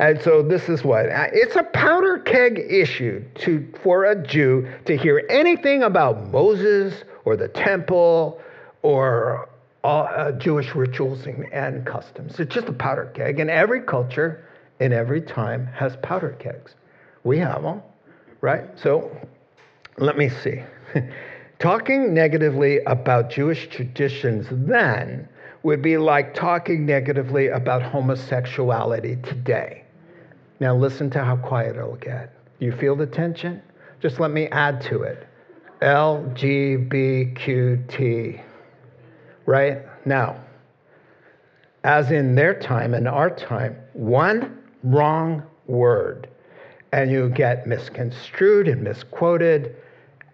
[0.00, 4.96] And so this is what it's a powder keg issue to, for a Jew to
[4.96, 8.40] hear anything about Moses or the temple
[8.80, 9.46] or
[9.84, 12.40] all, uh, Jewish rituals and, and customs.
[12.40, 13.40] It's just a powder keg.
[13.40, 14.48] And every culture
[14.78, 16.74] in every time has powder kegs.
[17.24, 17.82] We have them,
[18.40, 18.70] right?
[18.78, 19.14] So
[19.98, 20.62] let me see.
[21.58, 25.28] talking negatively about Jewish traditions then
[25.62, 29.84] would be like talking negatively about homosexuality today.
[30.60, 32.32] Now, listen to how quiet it'll get.
[32.58, 33.62] You feel the tension?
[34.00, 35.26] Just let me add to it.
[35.82, 38.42] LGBTQ,
[39.46, 40.06] right?
[40.06, 40.36] Now,
[41.82, 46.28] as in their time and our time, one wrong word
[46.92, 49.76] and you get misconstrued and misquoted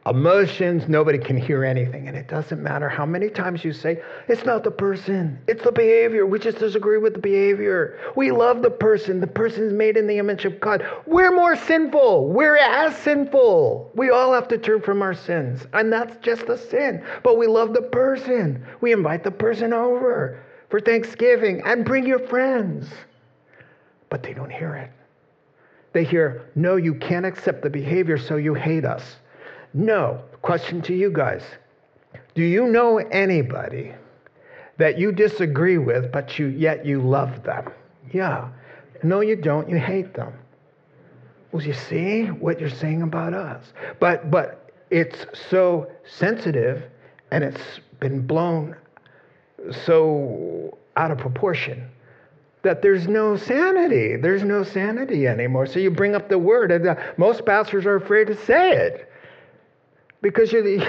[0.09, 2.09] emotions, nobody can hear anything.
[2.09, 5.73] And it doesn't matter how many times you say, it's not the person, it's the
[5.73, 6.27] behavior.
[6.27, 7.99] We just disagree with the behavior.
[8.15, 9.21] We love the person.
[9.21, 10.87] The person is made in the image of God.
[11.07, 12.29] We're more sinful.
[12.29, 13.91] We're as sinful.
[13.95, 15.67] We all have to turn from our sins.
[15.73, 17.05] And that's just a sin.
[17.23, 18.65] But we love the person.
[18.81, 22.89] We invite the person over for Thanksgiving and bring your friends.
[24.09, 24.91] But they don't hear it.
[25.93, 29.17] They hear, no, you can't accept the behavior, so you hate us.
[29.77, 30.23] No.
[30.41, 31.43] Question to you guys
[32.35, 33.93] Do you know anybody
[34.79, 37.71] that you disagree with, but you, yet you love them?
[38.11, 38.49] Yeah.
[39.03, 39.69] No, you don't.
[39.69, 40.33] You hate them.
[41.53, 43.73] Well, you see what you're saying about us.
[44.01, 46.83] But, but it's so sensitive
[47.31, 48.77] and it's been blown
[49.85, 51.87] so out of proportion
[52.63, 54.17] that there's no sanity.
[54.17, 55.67] There's no sanity anymore.
[55.67, 59.13] So you bring up the word, and the, most pastors are afraid to say it
[60.23, 60.83] because you,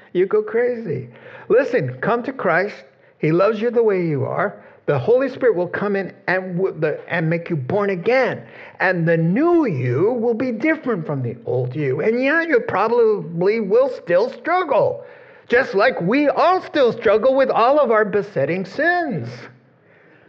[0.12, 1.08] you go crazy.
[1.48, 2.84] Listen, come to Christ.
[3.18, 4.62] He loves you the way you are.
[4.86, 6.60] The Holy Spirit will come in and,
[7.06, 8.44] and make you born again.
[8.80, 12.00] And the new you will be different from the old you.
[12.00, 15.04] And yeah, you probably will still struggle,
[15.48, 19.28] just like we all still struggle with all of our besetting sins.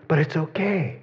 [0.07, 1.01] But it's okay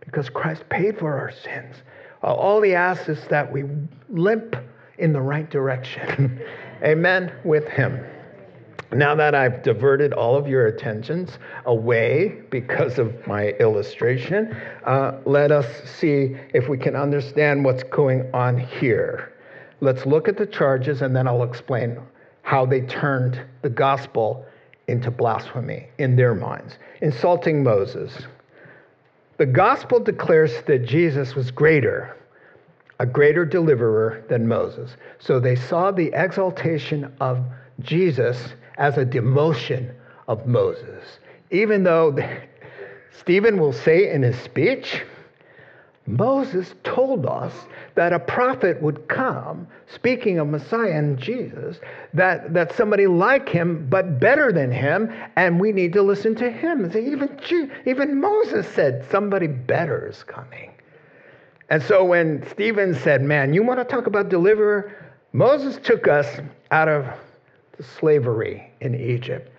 [0.00, 1.76] because Christ paid for our sins.
[2.22, 3.64] All he asks is that we
[4.08, 4.56] limp
[4.98, 6.40] in the right direction.
[6.82, 7.32] Amen.
[7.44, 8.04] With him.
[8.92, 15.50] Now that I've diverted all of your attentions away because of my illustration, uh, let
[15.50, 19.32] us see if we can understand what's going on here.
[19.80, 21.98] Let's look at the charges and then I'll explain
[22.42, 24.46] how they turned the gospel
[24.86, 26.78] into blasphemy in their minds.
[27.00, 28.12] Insulting Moses.
[29.38, 32.16] The gospel declares that Jesus was greater
[32.98, 34.96] a greater deliverer than Moses.
[35.18, 37.44] So they saw the exaltation of
[37.80, 39.94] Jesus as a demotion
[40.28, 41.18] of Moses.
[41.50, 42.16] Even though
[43.18, 45.02] Stephen will say in his speech,
[46.06, 47.52] Moses told us
[47.96, 51.80] that a prophet would come, speaking of Messiah and Jesus,
[52.14, 56.50] that, that somebody like him, but better than him, and we need to listen to
[56.50, 56.86] him.
[56.96, 57.36] Even,
[57.86, 60.70] even Moses said somebody better is coming.
[61.68, 64.92] And so when Stephen said, Man, you want to talk about deliverer?
[65.32, 66.40] Moses took us
[66.70, 67.06] out of
[67.76, 69.50] the slavery in Egypt.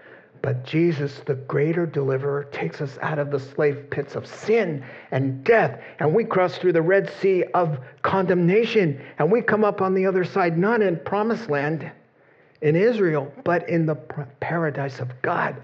[0.41, 5.43] But Jesus, the greater deliverer, takes us out of the slave pits of sin and
[5.43, 5.81] death.
[5.99, 9.01] And we cross through the Red Sea of condemnation.
[9.19, 11.91] And we come up on the other side, not in promised land
[12.61, 13.95] in Israel, but in the
[14.39, 15.55] paradise of God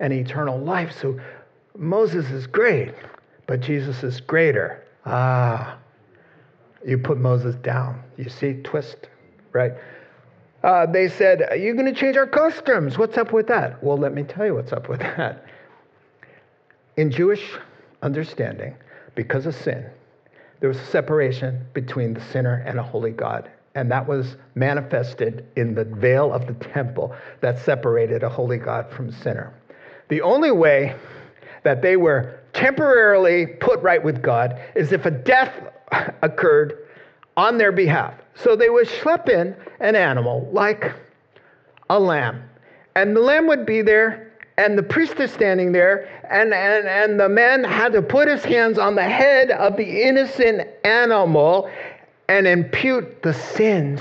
[0.00, 0.92] and eternal life.
[1.00, 1.18] So
[1.76, 2.94] Moses is great,
[3.46, 4.84] but Jesus is greater.
[5.06, 5.78] Ah,
[6.84, 8.02] you put Moses down.
[8.16, 9.08] You see, twist,
[9.52, 9.72] right?
[10.62, 12.98] Uh, they said, Are you going to change our customs?
[12.98, 13.82] What's up with that?
[13.82, 15.44] Well, let me tell you what's up with that.
[16.96, 17.42] In Jewish
[18.02, 18.74] understanding,
[19.14, 19.86] because of sin,
[20.60, 23.50] there was a separation between the sinner and a holy God.
[23.74, 28.90] And that was manifested in the veil of the temple that separated a holy God
[28.92, 29.52] from sinner.
[30.08, 30.94] The only way
[31.64, 35.52] that they were temporarily put right with God is if a death
[36.22, 36.78] occurred
[37.36, 38.14] on their behalf.
[38.34, 40.92] So they would schlep in an animal like
[41.90, 42.42] a lamb,
[42.94, 47.18] and the lamb would be there and the priest is standing there, and, and, and
[47.18, 51.68] the man had to put his hands on the head of the innocent animal
[52.28, 54.00] and impute the sins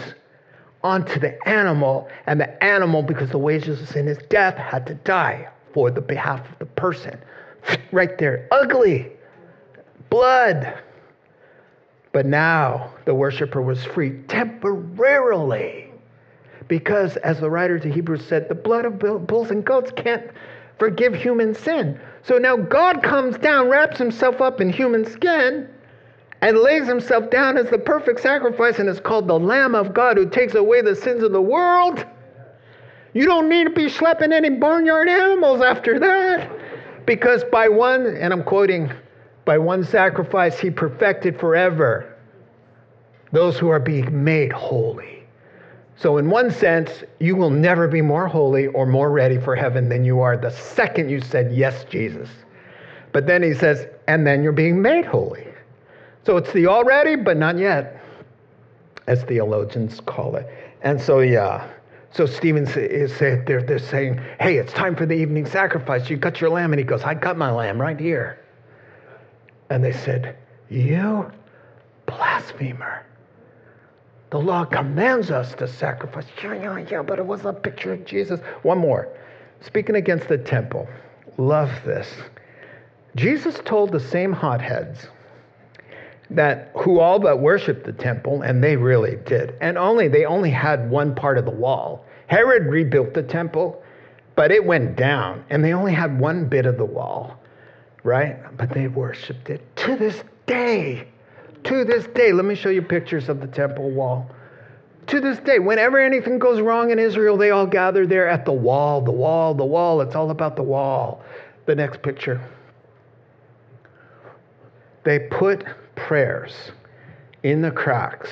[0.83, 4.93] onto the animal, and the animal, because the wages of sin is death, had to
[4.95, 7.17] die for the behalf of the person.
[7.93, 9.11] Right there, ugly,
[10.09, 10.77] blood.
[12.13, 15.91] But now the worshiper was free temporarily.
[16.69, 20.31] Because, as the writer to Hebrews said, the blood of bulls and goats can't
[20.79, 21.99] forgive human sin.
[22.23, 25.67] So now God comes down, wraps himself up in human skin,
[26.41, 30.17] and lays himself down as the perfect sacrifice and is called the Lamb of God
[30.17, 32.05] who takes away the sins of the world.
[33.13, 36.49] You don't need to be schlepping any barnyard animals after that.
[37.05, 38.91] Because by one, and I'm quoting,
[39.45, 42.09] by one sacrifice he perfected forever
[43.31, 45.23] those who are being made holy.
[45.95, 49.89] So, in one sense, you will never be more holy or more ready for heaven
[49.89, 52.29] than you are the second you said, Yes, Jesus.
[53.13, 55.47] But then he says, and then you're being made holy.
[56.25, 58.01] So it's the already, but not yet,
[59.07, 60.47] as theologians call it.
[60.81, 61.69] And so, yeah.
[62.11, 66.09] So Stephen is saying, they're, they're saying, hey, it's time for the evening sacrifice.
[66.09, 66.73] You cut your lamb.
[66.73, 68.42] And he goes, I cut my lamb right here.
[69.73, 70.35] And they said,
[70.69, 71.31] You
[72.05, 73.03] blasphemer.
[74.29, 76.25] The law commands us to sacrifice.
[76.43, 78.39] Yeah, yeah, yeah, but it was a picture of Jesus.
[78.61, 79.07] One more.
[79.61, 80.87] Speaking against the temple.
[81.39, 82.07] Love this.
[83.15, 85.07] Jesus told the same hotheads
[86.29, 89.55] that who all but worshiped the temple, and they really did.
[89.59, 92.05] And only they only had one part of the wall.
[92.27, 93.81] Herod rebuilt the temple,
[94.35, 97.39] but it went down, and they only had one bit of the wall,
[98.03, 98.37] right?
[98.57, 101.07] But they worshiped it to this day.
[101.65, 104.29] To this day, let me show you pictures of the temple wall.
[105.07, 108.53] To this day, whenever anything goes wrong in Israel, they all gather there at the
[108.53, 110.01] wall, the wall, the wall.
[110.01, 111.23] It's all about the wall.
[111.65, 112.41] The next picture.
[115.03, 116.53] They put prayers
[117.43, 118.29] in the cracks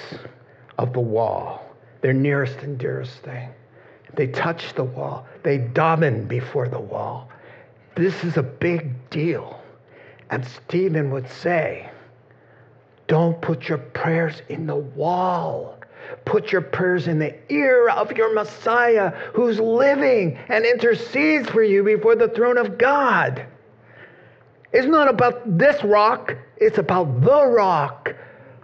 [0.78, 1.64] of the wall,
[2.02, 3.50] their nearest and dearest thing.
[4.16, 7.30] They touch the wall, they daven before the wall.
[7.96, 9.61] This is a big deal.
[10.32, 11.90] And Stephen would say,
[13.08, 15.78] Don't put your prayers in the wall.
[16.26, 21.84] Put your prayers in the ear of your Messiah who's living and intercedes for you
[21.84, 23.46] before the throne of God.
[24.74, 28.16] It's not about this rock, it's about the rock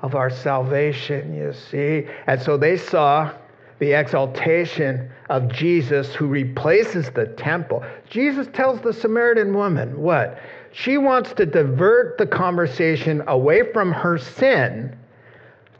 [0.01, 2.07] of our salvation, you see.
[2.27, 3.33] And so they saw
[3.79, 7.83] the exaltation of Jesus who replaces the temple.
[8.09, 10.39] Jesus tells the Samaritan woman what?
[10.79, 14.95] She wants to divert the conversation away from her sin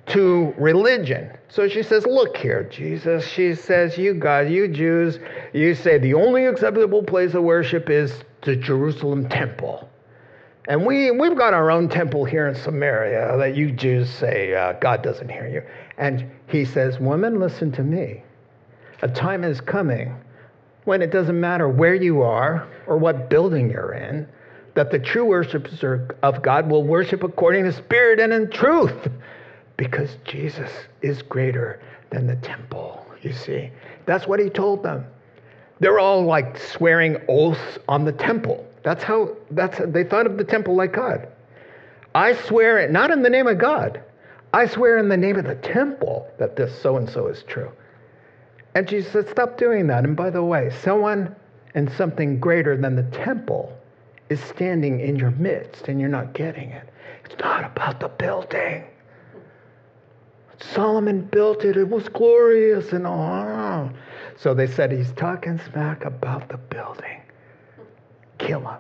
[0.08, 1.30] to religion.
[1.50, 3.28] So she says, Look here, Jesus.
[3.28, 5.20] She says, You guys, you Jews,
[5.54, 9.88] you say the only acceptable place of worship is the Jerusalem temple.
[10.68, 14.74] And we, we've got our own temple here in Samaria that you Jews say uh,
[14.82, 15.62] God doesn't hear you.
[16.00, 18.24] And he says, Woman, listen to me.
[19.04, 20.16] A time is coming
[20.86, 24.28] when it doesn't matter where you are or what building you're in,
[24.78, 25.84] that the true worshipers
[26.22, 29.08] of God will worship according to spirit and in truth
[29.76, 30.70] because Jesus
[31.02, 33.72] is greater than the temple, you see.
[34.06, 35.04] That's what he told them.
[35.80, 38.68] They're all like swearing oaths on the temple.
[38.84, 41.28] That's how that's they thought of the temple like God.
[42.14, 44.04] I swear it not in the name of God.
[44.54, 47.72] I swear in the name of the temple that this so and so is true.
[48.76, 50.04] And Jesus said, Stop doing that.
[50.04, 51.36] And by the way, someone
[51.74, 53.76] and something greater than the temple
[54.30, 56.90] is standing in your midst and you're not getting it.
[57.26, 58.84] It's not about the building.
[60.60, 63.92] Solomon built it, it was glorious and all.
[64.38, 67.22] So they said he's talking smack about the building
[68.38, 68.80] kill him.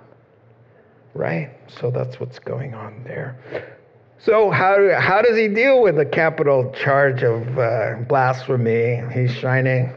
[1.14, 1.52] Right?
[1.68, 3.76] So that's what's going on there.
[4.20, 9.02] So, how, how does he deal with the capital charge of uh, blasphemy?
[9.14, 9.94] He's shining.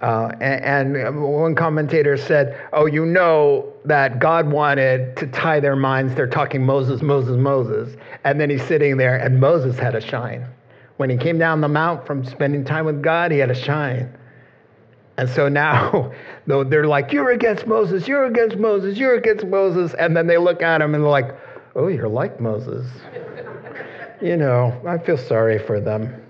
[0.00, 5.76] Uh, and, and, one commentator said, Oh, you know that God wanted to tie their
[5.76, 6.14] minds.
[6.14, 7.96] They're talking Moses, Moses, Moses.
[8.24, 10.46] And then he's sitting there, and Moses had a shine.
[10.96, 14.16] When he came down the mount from spending time with God, he had a shine.
[15.18, 16.12] And so now
[16.46, 19.92] they're like, You're against Moses, you're against Moses, you're against Moses.
[19.94, 21.36] And then they look at him and they're like,
[21.76, 22.86] Oh, you're like Moses.
[24.22, 26.22] you know, I feel sorry for them.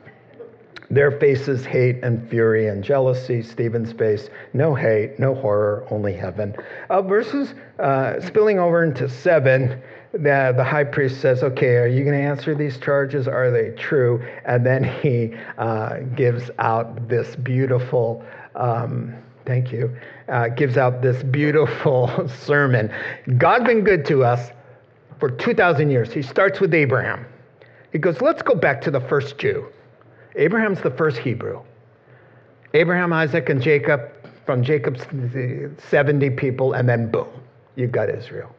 [0.91, 3.43] Their faces hate and fury and jealousy.
[3.43, 6.55] Stephen's face, no hate, no horror, only heaven.
[6.89, 9.81] Uh, verses uh, spilling over into seven,
[10.13, 13.29] the, the high priest says, Okay, are you going to answer these charges?
[13.29, 14.27] Are they true?
[14.45, 18.25] And then he uh, gives out this beautiful
[18.57, 19.15] um,
[19.47, 19.97] thank you,
[20.29, 22.93] uh, gives out this beautiful sermon.
[23.39, 24.51] God's been good to us
[25.19, 26.13] for 2,000 years.
[26.13, 27.27] He starts with Abraham.
[27.93, 29.67] He goes, let's go back to the first Jew.
[30.37, 31.63] Abraham's the first Hebrew.
[32.75, 34.01] Abraham, Isaac, and Jacob,
[34.47, 35.03] from Jacob's
[35.89, 37.29] 70 people, and then boom,
[37.77, 38.55] you've got Israel.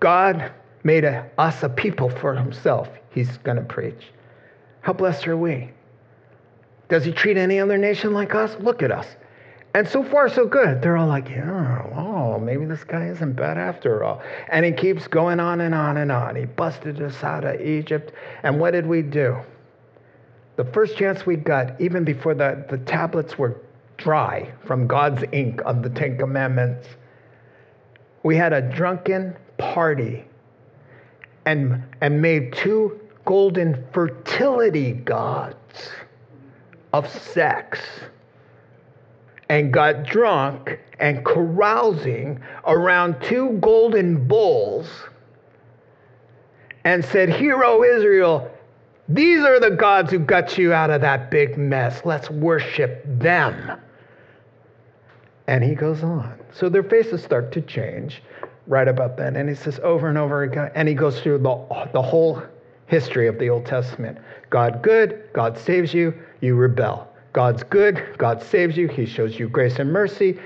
[0.00, 0.50] God
[0.82, 2.88] made a, us a people for himself.
[3.10, 4.06] He's going to preach.
[4.80, 5.70] How blessed are we?
[6.88, 8.56] Does he treat any other nation like us?
[8.60, 9.06] Look at us.
[9.72, 10.82] And so far, so good.
[10.82, 14.20] They're all like, yeah, oh, maybe this guy isn't bad after all.
[14.48, 16.34] And he keeps going on and on and on.
[16.34, 18.12] He busted us out of Egypt.
[18.42, 19.36] And what did we do?
[20.56, 23.60] The first chance we got, even before the, the tablets were
[23.96, 26.88] dry from God's ink of the Ten Commandments,
[28.24, 30.24] we had a drunken party
[31.46, 35.90] and, and made two golden fertility gods
[36.92, 37.80] of sex
[39.50, 44.88] and got drunk and carousing around two golden bulls
[46.84, 48.48] and said, Hero Israel,
[49.08, 52.02] these are the gods who got you out of that big mess.
[52.04, 53.76] Let's worship them.
[55.48, 56.38] And he goes on.
[56.52, 58.22] So their faces start to change
[58.68, 59.34] right about then.
[59.34, 62.40] And he says over and over again, and he goes through the, the whole
[62.86, 67.09] history of the Old Testament God good, God saves you, you rebel.
[67.32, 70.38] God's good, God saves you, He shows you grace and mercy,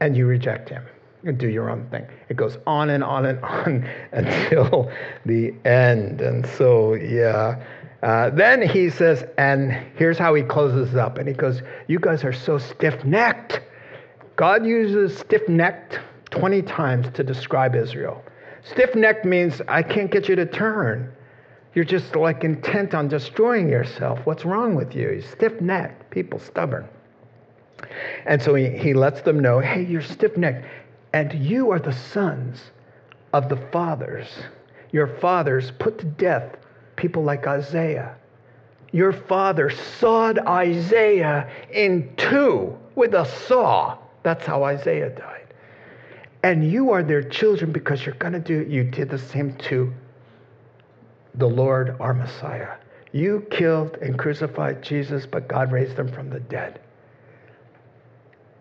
[0.00, 0.84] and you reject Him
[1.24, 2.06] and do your own thing.
[2.28, 4.90] It goes on and on and on until
[5.26, 6.20] the end.
[6.20, 7.62] And so, yeah.
[8.02, 11.16] Uh, then he says, and here's how he closes up.
[11.16, 13.60] And he goes, You guys are so stiff necked.
[14.36, 16.00] God uses stiff necked
[16.30, 18.22] 20 times to describe Israel.
[18.62, 21.10] Stiff necked means I can't get you to turn.
[21.74, 24.20] You're just like intent on destroying yourself.
[24.24, 25.10] What's wrong with you?
[25.10, 26.88] You're stiff necked, people stubborn.
[28.26, 30.66] And so he, he lets them know hey, you're stiff necked,
[31.12, 32.60] and you are the sons
[33.32, 34.28] of the fathers.
[34.92, 36.56] Your fathers put to death
[36.96, 38.14] people like Isaiah.
[38.92, 43.98] Your father sawed Isaiah in two with a saw.
[44.22, 45.52] That's how Isaiah died.
[46.44, 49.92] And you are their children because you're going to do, you did the same to
[51.34, 52.76] the Lord our Messiah.
[53.12, 56.80] You killed and crucified Jesus, but God raised him from the dead.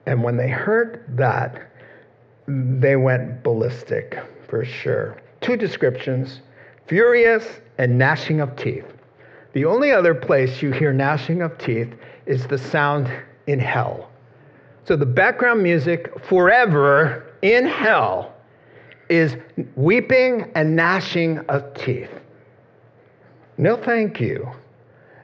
[0.05, 1.69] And when they heard that,
[2.47, 5.21] they went ballistic for sure.
[5.41, 6.41] Two descriptions
[6.88, 7.47] furious
[7.78, 8.86] and gnashing of teeth.
[9.53, 11.93] The only other place you hear gnashing of teeth
[12.26, 13.11] is the sound
[13.47, 14.09] in hell.
[14.86, 18.34] So the background music forever in hell
[19.09, 19.38] is
[19.76, 22.09] weeping and gnashing of teeth.
[23.58, 24.49] No, thank you.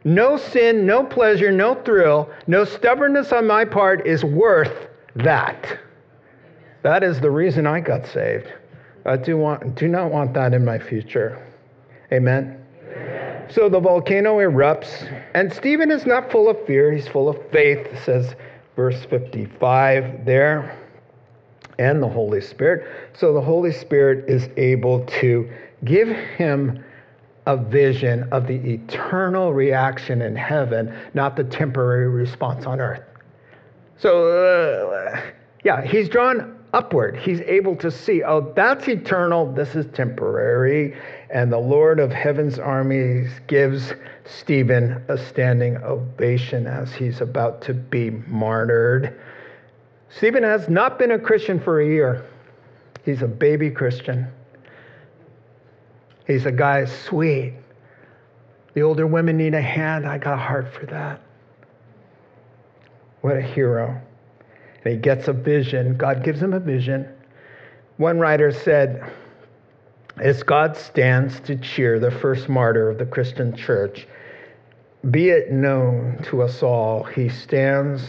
[0.04, 5.80] No sin, no pleasure, no thrill, no stubbornness on my part is worth that.
[6.84, 8.48] That is the reason I got saved.
[9.06, 11.46] I do, want, do not want that in my future.
[12.12, 12.64] Amen?
[12.96, 13.50] Amen.
[13.50, 17.88] So the volcano erupts, and Stephen is not full of fear, he's full of faith,
[18.04, 18.36] says
[18.76, 20.78] verse 55 there,
[21.78, 22.88] and the Holy Spirit.
[23.14, 25.50] So the Holy Spirit is able to
[25.84, 26.84] give him
[27.50, 33.02] a vision of the eternal reaction in heaven, not the temporary response on earth.
[33.98, 35.20] So, uh,
[35.64, 37.18] yeah, he's drawn upward.
[37.18, 40.96] He's able to see, oh, that's eternal, this is temporary.
[41.32, 43.94] And the Lord of heaven's armies gives
[44.26, 49.20] Stephen a standing ovation as he's about to be martyred.
[50.10, 52.24] Stephen has not been a Christian for a year,
[53.06, 54.28] he's a baby Christian.
[56.30, 57.56] He's a guy sweet.
[58.76, 60.06] The older women need a hand.
[60.06, 61.20] I got a heart for that.
[63.22, 64.00] What a hero.
[64.86, 65.98] And he gets a vision.
[65.98, 67.12] God gives him a vision.
[67.98, 69.12] One writer said,
[70.18, 74.08] As God stands to cheer the first martyr of the Christian church,
[75.10, 78.04] be it known to us all, he stands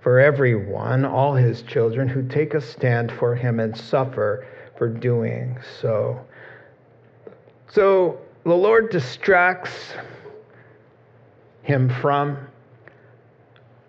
[0.00, 4.46] for everyone, all his children who take a stand for him and suffer
[4.78, 6.24] for doing so.
[7.72, 9.94] So the Lord distracts
[11.62, 12.38] him from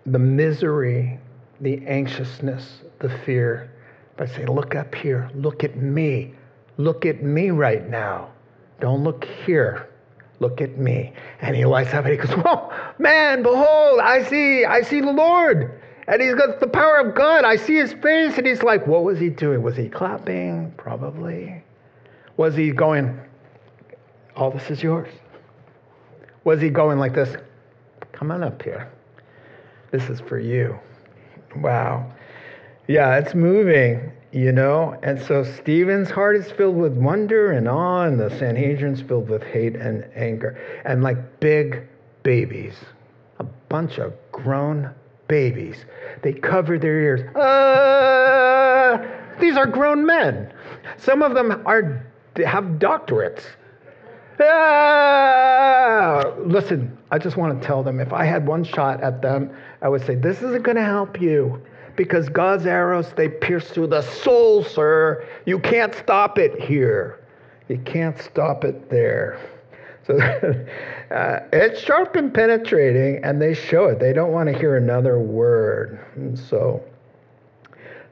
[0.06, 1.18] the misery,
[1.60, 3.70] the anxiousness, the fear
[4.16, 6.34] by saying, Look up here, look at me,
[6.76, 8.30] look at me right now.
[8.80, 9.88] Don't look here.
[10.40, 11.12] Look at me.
[11.40, 15.12] And he lights up and he goes, Whoa, man, behold, I see, I see the
[15.12, 15.80] Lord.
[16.08, 17.44] And he's got the power of God.
[17.44, 18.36] I see his face.
[18.38, 19.62] And he's like, What was he doing?
[19.62, 20.72] Was he clapping?
[20.76, 21.62] Probably.
[22.36, 23.20] Was he going,
[24.36, 25.08] all this is yours.
[26.44, 27.36] Was he going like this?
[28.12, 28.90] Come on up here.
[29.90, 30.78] This is for you.
[31.56, 32.10] Wow.
[32.88, 34.98] Yeah, it's moving, you know?
[35.02, 39.42] And so Stephen's heart is filled with wonder and awe, and the Sanhedrin's filled with
[39.42, 40.58] hate and anger.
[40.84, 41.86] And like big
[42.22, 42.74] babies,
[43.38, 44.90] a bunch of grown
[45.28, 45.84] babies,
[46.22, 47.36] they cover their ears.
[47.36, 48.98] Uh,
[49.40, 50.52] these are grown men.
[50.96, 52.04] Some of them are
[52.44, 53.44] have doctorates.
[54.40, 56.32] Ah!
[56.44, 59.88] Listen, I just want to tell them if I had one shot at them, I
[59.88, 61.62] would say, This isn't going to help you
[61.96, 65.26] because God's arrows, they pierce through the soul, sir.
[65.44, 67.20] You can't stop it here.
[67.68, 69.40] You can't stop it there.
[70.04, 74.00] So uh, it's sharp and penetrating, and they show it.
[74.00, 76.04] They don't want to hear another word.
[76.16, 76.82] And so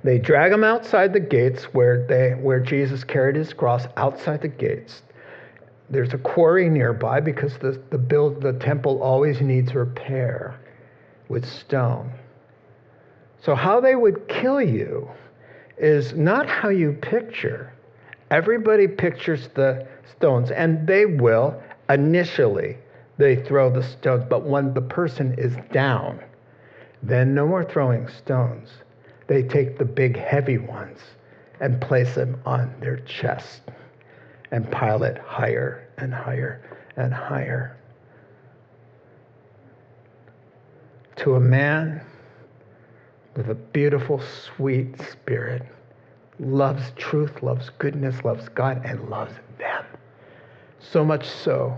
[0.04, 4.46] they drag him outside the gates where, they, where Jesus carried his cross, outside the
[4.46, 5.02] gates.
[5.90, 10.58] There's a quarry nearby because the, the, build, the temple always needs repair
[11.28, 12.12] with stone.
[13.42, 15.10] So, how they would kill you
[15.78, 17.72] is not how you picture.
[18.30, 22.76] Everybody pictures the stones, and they will initially.
[23.18, 26.20] They throw the stones, but when the person is down,
[27.02, 28.68] then no more throwing stones.
[29.26, 31.00] They take the big heavy ones
[31.60, 33.62] and place them on their chest
[34.50, 36.60] and pile it higher and higher
[36.96, 37.76] and higher.
[41.16, 42.00] To a man
[43.36, 45.62] with a beautiful, sweet spirit,
[46.38, 49.84] loves truth, loves goodness, loves God, and loves them.
[50.78, 51.76] So much so,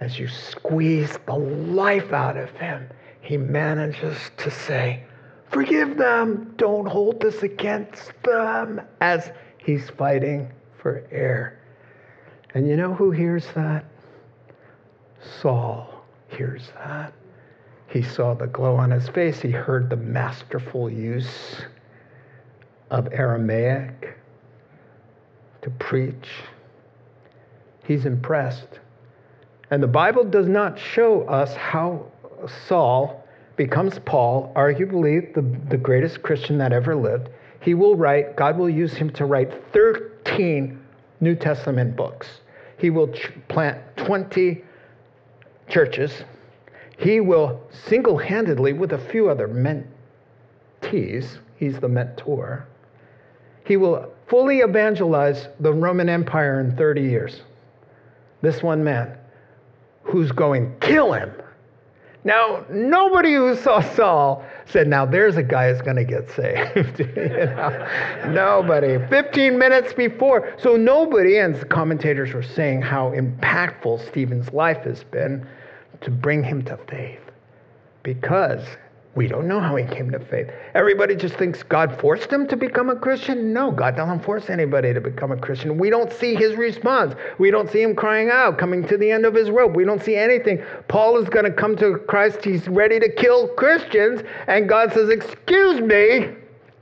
[0.00, 2.88] as you squeeze the life out of him,
[3.20, 5.02] he manages to say,
[5.50, 11.57] Forgive them, don't hold this against them, as he's fighting for air.
[12.54, 13.84] And you know who hears that?
[15.40, 17.12] Saul hears that.
[17.88, 19.40] He saw the glow on his face.
[19.40, 21.62] He heard the masterful use
[22.90, 24.16] of Aramaic
[25.62, 26.28] to preach.
[27.84, 28.80] He's impressed.
[29.70, 32.06] And the Bible does not show us how
[32.66, 33.24] Saul
[33.56, 37.28] becomes Paul, arguably the, the greatest Christian that ever lived.
[37.60, 40.80] He will write, God will use him to write 13
[41.20, 42.28] New Testament books.
[42.78, 44.62] He will ch- plant 20
[45.68, 46.24] churches
[46.98, 52.66] he will single handedly, with a few other mentees, he's the mentor,
[53.64, 57.42] he will fully evangelize the Roman Empire in 30 years.
[58.42, 59.16] This one man
[60.02, 61.30] who's going, kill him.
[62.24, 66.98] Now, nobody who saw Saul said, now there's a guy who's going to get saved.
[68.34, 68.98] Nobody.
[69.08, 70.52] 15 minutes before.
[70.58, 75.46] So nobody, and the commentators were saying how impactful Stephen's life has been
[76.00, 77.20] to bring him to faith
[78.02, 78.64] because
[79.18, 80.48] we don't know how he came to faith.
[80.74, 83.52] Everybody just thinks God forced him to become a Christian.
[83.52, 85.76] No, God doesn't force anybody to become a Christian.
[85.76, 87.16] We don't see his response.
[87.36, 89.74] We don't see him crying out, coming to the end of his rope.
[89.74, 90.62] We don't see anything.
[90.86, 92.44] Paul is going to come to Christ.
[92.44, 94.22] He's ready to kill Christians.
[94.46, 96.28] And God says, Excuse me,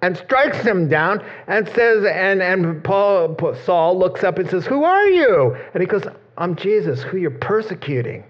[0.03, 3.35] and strikes him down and says, and, and Paul,
[3.65, 5.57] Saul looks up and says, Who are you?
[5.73, 6.05] And he goes,
[6.37, 8.25] I'm Jesus, who you're persecuting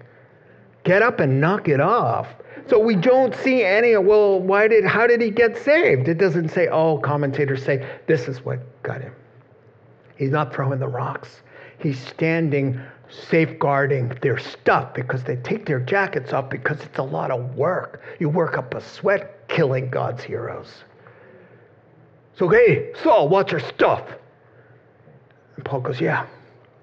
[0.87, 2.27] get up and knock it off.
[2.69, 6.07] So we don't see any, well, why did, how did he get saved?
[6.07, 9.13] It doesn't say, oh, commentators say, this is what got him.
[10.17, 11.41] He's not throwing the rocks.
[11.79, 17.31] He's standing safeguarding their stuff because they take their jackets off because it's a lot
[17.31, 18.01] of work.
[18.19, 20.83] You work up a sweat killing God's heroes.
[22.35, 24.03] So, hey, Saul, watch your stuff.
[25.55, 26.27] And Paul goes, yeah,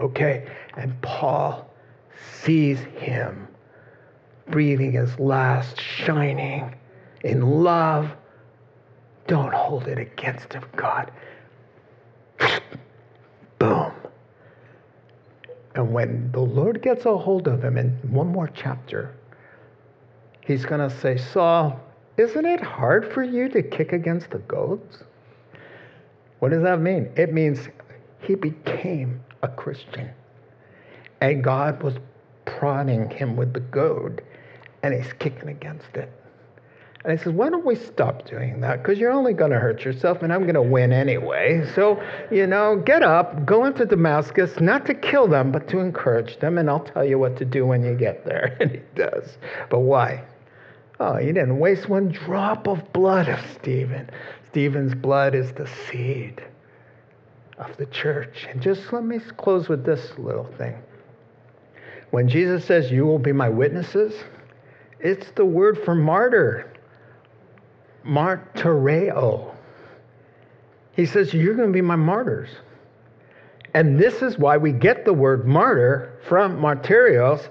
[0.01, 0.51] okay.
[0.76, 1.70] And Paul
[2.43, 3.49] sees him
[4.49, 6.75] breathing his last, shining
[7.23, 8.11] in love.
[9.27, 11.11] Don't hold it against him, God.
[13.59, 13.93] Boom.
[15.75, 19.15] And when the Lord gets a hold of him in one more chapter,
[20.41, 21.81] he's going to say, Saul,
[22.17, 25.03] isn't it hard for you to kick against the goads?
[26.39, 27.11] What does that mean?
[27.17, 27.69] It means
[28.21, 30.11] he became a Christian.
[31.21, 31.95] And God was
[32.45, 34.23] prodding him with the goad
[34.85, 36.12] and he's kicking against it.
[37.05, 38.82] And he says, Why don't we stop doing that?
[38.82, 41.66] Because you're only going to hurt yourself, and I'm going to win anyway.
[41.74, 46.39] So, you know, get up, go into Damascus, not to kill them, but to encourage
[46.39, 48.57] them, and I'll tell you what to do when you get there.
[48.61, 49.39] And he does.
[49.70, 50.24] But why?
[51.01, 54.11] Oh, he didn't waste one drop of blood of Stephen.
[54.51, 56.45] Stephen's blood is the seed
[57.57, 58.47] of the church.
[58.51, 60.76] And just let me close with this little thing.
[62.11, 64.14] When Jesus says, You will be my witnesses,
[65.05, 66.73] it's the word for martyr.
[68.05, 69.55] martyreo.
[70.97, 72.51] He says, You're going to be my martyrs.
[73.75, 77.49] And this is why we get the word martyr from martyrios,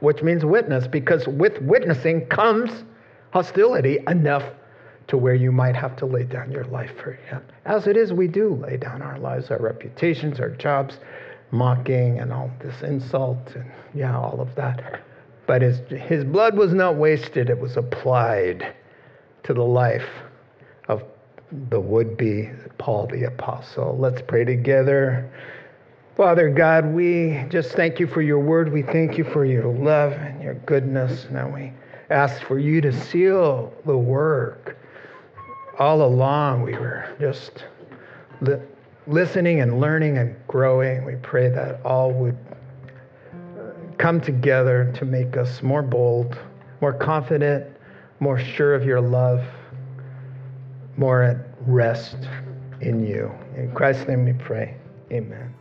[0.00, 2.84] which means witness, because with witnessing comes
[3.30, 4.44] hostility enough
[5.08, 7.42] to where you might have to lay down your life for him.
[7.64, 10.98] As it is, we do lay down our lives, our reputations, our jobs,
[11.50, 15.02] mocking and all this insult and yeah, all of that.
[15.46, 18.74] But his, his blood was not wasted, it was applied
[19.44, 20.08] to the life
[20.88, 21.04] of
[21.70, 23.96] the would be Paul the Apostle.
[23.98, 25.30] Let's pray together.
[26.16, 28.72] Father God, we just thank you for your word.
[28.72, 31.26] We thank you for your love and your goodness.
[31.30, 31.72] Now we
[32.10, 34.76] ask for you to seal the work.
[35.78, 37.64] All along, we were just
[38.40, 38.62] li-
[39.06, 41.04] listening and learning and growing.
[41.04, 42.38] We pray that all would
[43.98, 46.38] come together to make us more bold,
[46.80, 47.66] more confident,
[48.20, 49.44] more sure of your love,
[50.96, 51.36] more at
[51.66, 52.16] rest
[52.80, 53.30] in you.
[53.56, 54.76] In Christ's name we pray.
[55.12, 55.54] Amen.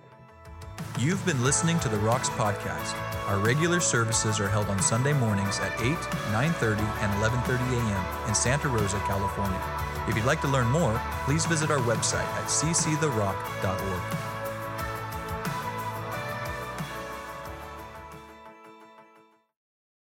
[1.00, 2.96] You've been listening to the Rocks podcast.
[3.28, 5.98] Our regular services are held on Sunday mornings at 8,
[6.32, 8.30] 9:30, and 11:30 a.m.
[8.30, 9.62] in Santa Rosa, California.
[10.08, 14.35] If you'd like to learn more, please visit our website at cctherock.org.